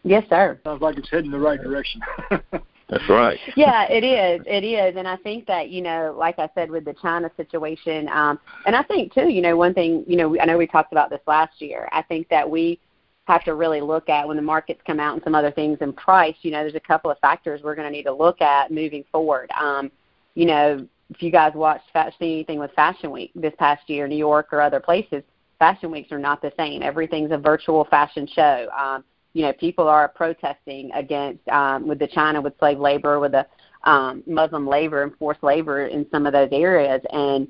[0.05, 0.61] Yes, sir.
[0.63, 2.03] Sounds like it's heading in the right direction.
[2.93, 3.39] That's right.
[3.57, 4.45] yeah, it is.
[4.47, 8.07] It is, and I think that you know, like I said with the China situation,
[8.09, 10.93] um, and I think too, you know, one thing, you know, I know we talked
[10.93, 11.89] about this last year.
[11.91, 12.79] I think that we
[13.25, 15.95] have to really look at when the markets come out and some other things in
[15.95, 16.37] price.
[16.43, 19.05] You know, there's a couple of factors we're going to need to look at moving
[19.11, 19.51] forward.
[19.59, 19.91] Um,
[20.35, 21.85] you know, if you guys watched
[22.19, 25.23] see anything with Fashion Week this past year, New York or other places,
[25.59, 26.83] fashion weeks are not the same.
[26.83, 28.69] Everything's a virtual fashion show.
[28.79, 33.33] Um, you know, people are protesting against um, with the China with slave labor, with
[33.33, 33.47] the
[33.85, 37.01] um, Muslim labor and forced labor in some of those areas.
[37.13, 37.49] And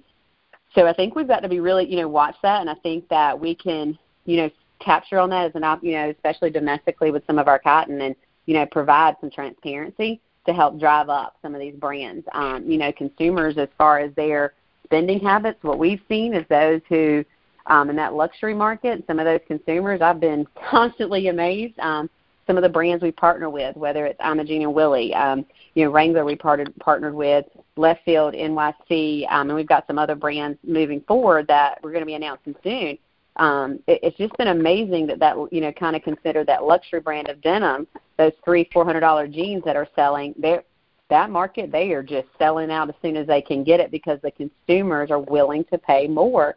[0.75, 2.61] so I think we've got to be really, you know, watch that.
[2.61, 5.93] And I think that we can, you know, capture on that as an, op, you
[5.93, 8.17] know, especially domestically with some of our cotton and,
[8.47, 12.27] you know, provide some transparency to help drive up some of these brands.
[12.33, 14.55] Um, you know, consumers as far as their
[14.85, 17.25] spending habits, what we've seen is those who
[17.67, 19.05] um, in that luxury market.
[19.07, 21.79] Some of those consumers, I've been constantly amazed.
[21.79, 22.09] Um,
[22.47, 25.91] some of the brands we partner with, whether it's Imogene and Willie, um, you know,
[25.91, 27.47] Wrangler we partnered partnered with,
[27.77, 32.03] Left Field, NYC, um, and we've got some other brands moving forward that we're going
[32.03, 32.99] to be announcing soon.
[33.37, 37.01] Um, it, it's just been amazing that that you know kind of consider that luxury
[37.01, 37.87] brand of denim,
[38.19, 40.65] those three four hundred dollar jeans that are selling, they're
[41.09, 44.19] that market they are just selling out as soon as they can get it because
[44.23, 46.57] the consumers are willing to pay more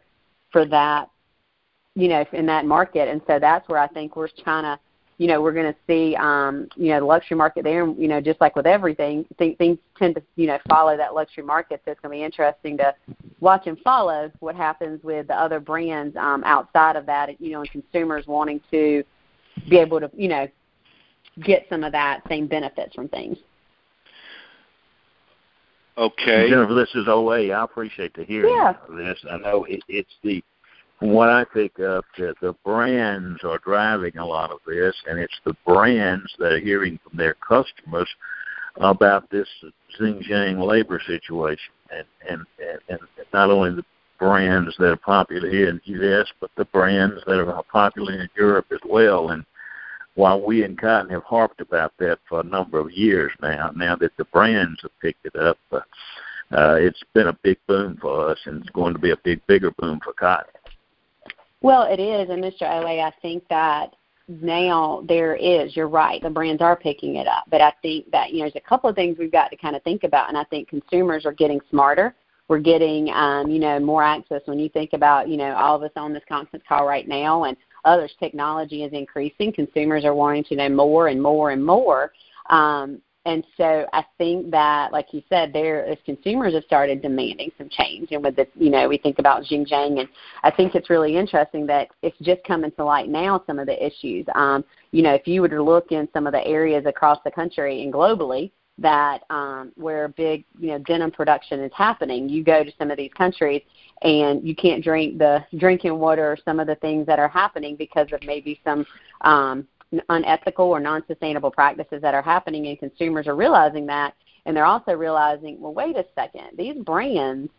[0.56, 1.10] for that,
[1.94, 3.10] you know, in that market.
[3.10, 4.80] And so that's where I think we're trying to,
[5.18, 7.86] you know, we're going to see, um, you know, the luxury market there.
[7.86, 11.44] You know, just like with everything, th- things tend to, you know, follow that luxury
[11.44, 11.82] market.
[11.84, 12.94] So it's going to be interesting to
[13.40, 17.38] watch and follow what happens with the other brands um, outside of that.
[17.38, 19.04] You know, and consumers wanting to
[19.68, 20.48] be able to, you know,
[21.42, 23.36] get some of that same benefits from things.
[25.98, 26.50] Okay.
[26.50, 27.50] Jennifer, this is OA.
[27.50, 28.74] I appreciate to hear yeah.
[28.90, 29.18] this.
[29.30, 30.42] I know it, it's the
[30.98, 35.18] from what I pick up, that the brands are driving a lot of this, and
[35.18, 38.08] it's the brands that are hearing from their customers
[38.76, 39.48] about this
[40.00, 43.84] Xinjiang labor situation, and and and, and not only the
[44.18, 48.28] brands that are popular here in the U.S., but the brands that are popular in
[48.36, 49.30] Europe as well.
[49.30, 49.44] And
[50.16, 53.94] while we in Cotton have harped about that for a number of years now, now
[53.96, 55.80] that the brands have picked it up, uh,
[56.52, 59.46] uh, it's been a big boom for us, and it's going to be a big,
[59.46, 60.52] bigger boom for Cotton.
[61.60, 62.62] Well, it is, and Mr.
[62.62, 63.94] Owe, I think that
[64.28, 65.76] now there is.
[65.76, 66.22] You're right.
[66.22, 68.88] The brands are picking it up, but I think that you know there's a couple
[68.88, 71.60] of things we've got to kind of think about, and I think consumers are getting
[71.70, 72.14] smarter.
[72.48, 74.42] We're getting um, you know more access.
[74.46, 77.44] When you think about you know all of us on this conference call right now,
[77.44, 77.56] and
[77.86, 79.52] others, technology is increasing.
[79.52, 82.12] Consumers are wanting to know more and more and more.
[82.50, 87.50] Um, and so I think that, like you said, there as consumers have started demanding
[87.58, 90.08] some change, and with the, you know, we think about Xinjiang, and
[90.44, 93.84] I think it's really interesting that it's just coming to light now some of the
[93.84, 94.26] issues.
[94.36, 97.30] Um, you know, if you were to look in some of the areas across the
[97.32, 102.62] country and globally that um, where big, you know, denim production is happening, you go
[102.62, 103.62] to some of these countries
[104.02, 107.76] and you can't drink the drinking water or some of the things that are happening
[107.76, 108.84] because of maybe some
[109.22, 109.66] um,
[110.10, 114.14] unethical or non-sustainable practices that are happening, and consumers are realizing that,
[114.44, 117.50] and they're also realizing, well, wait a second, these brands,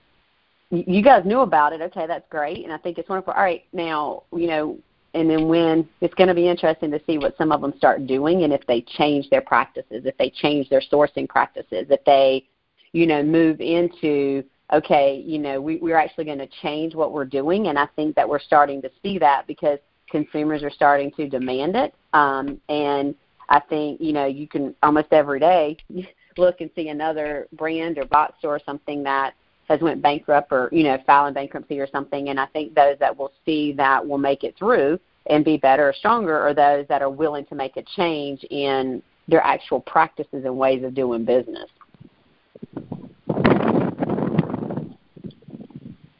[0.69, 1.81] you guys knew about it.
[1.81, 3.33] Okay, that's great, and I think it's wonderful.
[3.33, 4.77] All right, now you know,
[5.17, 8.05] and then when it's going to be interesting to see what some of them start
[8.05, 12.45] doing, and if they change their practices, if they change their sourcing practices, if they,
[12.93, 17.25] you know, move into okay, you know, we, we're actually going to change what we're
[17.25, 21.27] doing, and I think that we're starting to see that because consumers are starting to
[21.27, 21.95] demand it.
[22.13, 23.15] Um, and
[23.49, 25.77] I think you know you can almost every day
[26.37, 29.33] look and see another brand or box store or something that
[29.67, 32.29] has went bankrupt or you know filing bankruptcy or something.
[32.29, 34.99] And I think those that will see that will make it through
[35.29, 39.01] and be better or stronger are those that are willing to make a change in
[39.27, 41.69] their actual practices and ways of doing business.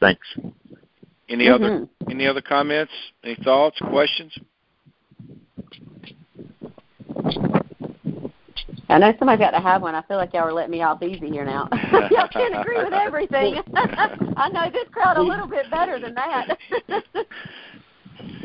[0.00, 0.26] Thanks.
[1.28, 1.64] Any mm-hmm.
[1.64, 2.92] other any other comments?
[3.24, 3.78] Any thoughts?
[3.80, 4.32] Questions?
[8.90, 9.94] I know somebody's got to have one.
[9.94, 11.68] I feel like y'all are letting me off easy here now.
[12.10, 13.60] y'all can't agree with everything.
[13.76, 16.56] I know this crowd a little bit better than that.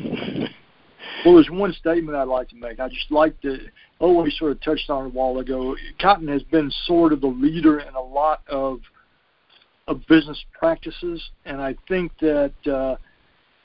[1.26, 2.80] well, there's one statement I'd like to make.
[2.80, 3.60] I just like to
[4.00, 5.76] always sort of touched on a while ago.
[6.00, 8.80] Cotton has been sort of the leader in a lot of
[9.88, 12.96] of business practices, and I think that uh,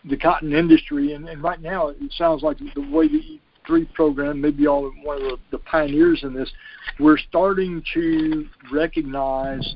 [0.08, 4.40] the cotton industry, and, and right now it sounds like the way the E3 program,
[4.40, 6.50] maybe all one of the, the pioneers in this,
[6.98, 9.74] we're starting to recognize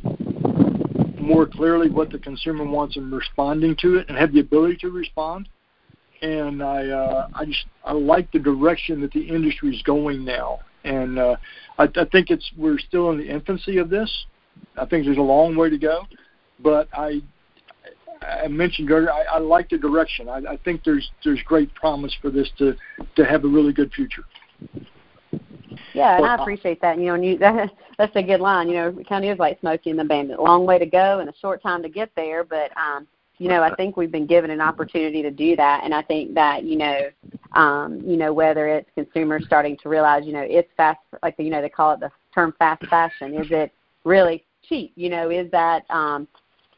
[1.21, 4.91] more clearly what the consumer wants and responding to it, and have the ability to
[4.91, 5.49] respond.
[6.23, 10.61] And I, uh, I just I like the direction that the industry is going now,
[10.85, 11.37] and uh,
[11.79, 14.27] I, I think it's we're still in the infancy of this.
[14.77, 16.07] I think there's a long way to go,
[16.61, 17.23] but I
[18.23, 20.29] I mentioned earlier, I, I like the direction.
[20.29, 22.77] I, I think there's there's great promise for this to
[23.17, 24.25] to have a really good future.
[25.95, 26.99] Yeah, and I appreciate that.
[26.99, 28.69] You know, and you that, that's a good line.
[28.69, 30.39] You know, it kind of is like Smokey and the Bandit.
[30.39, 33.07] A long way to go and a short time to get there, but um,
[33.39, 36.35] you know, I think we've been given an opportunity to do that, and I think
[36.35, 37.09] that you know,
[37.53, 41.51] um, you know, whether it's consumers starting to realize, you know, it's fast, like you
[41.51, 43.35] know, they call it the term fast fashion.
[43.35, 43.73] Is it
[44.05, 44.93] really cheap?
[44.95, 46.29] You know, is that um,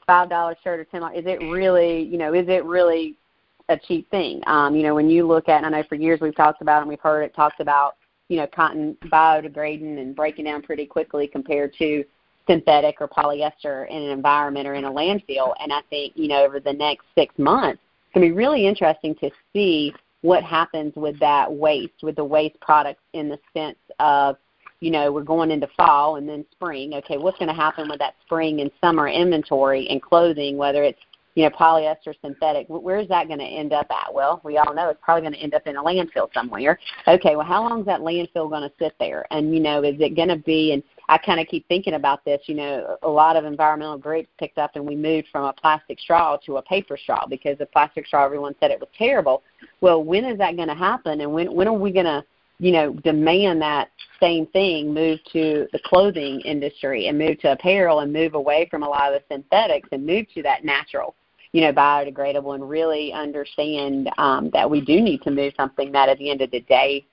[0.07, 3.17] five dollar shirt or ten dollars is it really you know is it really
[3.69, 6.21] a cheap thing um you know when you look at and i know for years
[6.21, 7.97] we've talked about and we've heard it talked about
[8.29, 12.05] you know cotton biodegrading and breaking down pretty quickly compared to
[12.47, 16.45] synthetic or polyester in an environment or in a landfill and i think you know
[16.45, 19.93] over the next six months it's going to be really interesting to see
[20.23, 24.37] what happens with that waste with the waste products in the sense of
[24.85, 26.93] you know, we're going into fall and then spring.
[26.93, 30.99] Okay, what's going to happen with that spring and summer inventory and clothing, whether it's,
[31.35, 32.67] you know, polyester, synthetic?
[32.69, 34.13] Where is that going to end up at?
[34.13, 36.79] Well, we all know it's probably going to end up in a landfill somewhere.
[37.09, 39.25] Okay, well, how long is that landfill going to sit there?
[39.31, 42.25] And, you know, is it going to be, and I kind of keep thinking about
[42.25, 45.53] this, you know, a lot of environmental groups picked up and we moved from a
[45.53, 49.43] plastic straw to a paper straw because the plastic straw, everyone said it was terrible.
[49.81, 51.21] Well, when is that going to happen?
[51.21, 52.25] And when, when are we going to,
[52.59, 53.91] you know, demand that
[54.21, 58.83] same thing move to the clothing industry and move to apparel and move away from
[58.83, 61.15] a lot of the synthetics and move to that natural,
[61.53, 66.09] you know, biodegradable and really understand um, that we do need to move something that
[66.09, 67.05] at the end of the day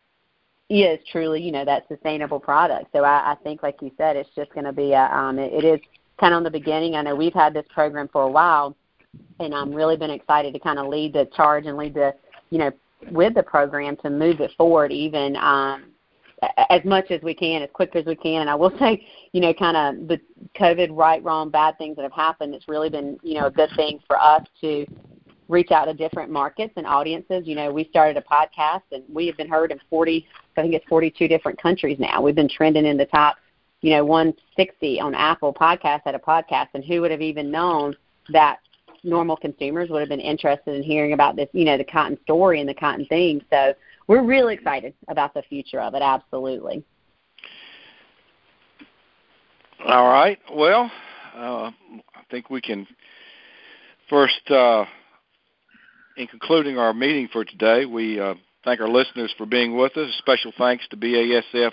[0.72, 2.88] is truly, you know, that sustainable product.
[2.94, 5.52] So I, I think, like you said, it's just going to be a, um, it,
[5.54, 5.80] it is
[6.20, 6.96] kind of on the beginning.
[6.96, 8.76] I know we've had this program for a while,
[9.40, 12.14] and I'm really been excited to kind of lead the charge and lead the,
[12.50, 12.72] you know,
[13.12, 15.86] with the program to move it forward even um,
[16.70, 18.42] as much as we can, as quick as we can.
[18.42, 20.20] And I will say, you know, kind of the
[20.60, 22.54] COVID right, wrong, bad things that have happened.
[22.54, 24.86] It's really been, you know, a good thing for us to
[25.52, 27.44] reach out to different markets and audiences.
[27.46, 30.26] You know, we started a podcast and we have been heard in 40,
[30.56, 32.22] I think it's 42 different countries now.
[32.22, 33.36] We've been trending in the top,
[33.82, 36.70] you know, 160 on Apple Podcasts at a podcast.
[36.74, 37.96] And who would have even known
[38.30, 38.60] that
[39.04, 42.62] normal consumers would have been interested in hearing about this, you know, the cotton story
[42.62, 43.42] and the cotton thing.
[43.52, 43.74] So
[44.08, 46.02] we're really excited about the future of it.
[46.02, 46.84] Absolutely.
[49.86, 50.40] All right.
[50.54, 50.92] Well,
[51.36, 51.72] uh,
[52.16, 52.88] I think we can
[54.10, 54.86] first, uh,
[56.22, 60.14] in concluding our meeting for today, we uh, thank our listeners for being with us.
[60.20, 61.72] Special thanks to BASF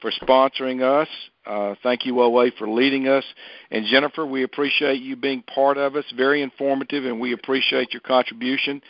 [0.00, 1.08] for sponsoring us.
[1.44, 3.24] Uh, thank you, OA, for leading us.
[3.70, 6.04] And Jennifer, we appreciate you being part of us.
[6.16, 8.80] Very informative, and we appreciate your contribution.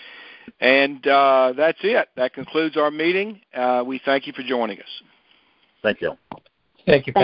[0.61, 2.09] And uh, that's it.
[2.17, 3.41] That concludes our meeting.
[3.53, 5.03] Uh, we thank you for joining us.
[5.83, 6.17] Thank you.
[6.87, 7.13] Thank you.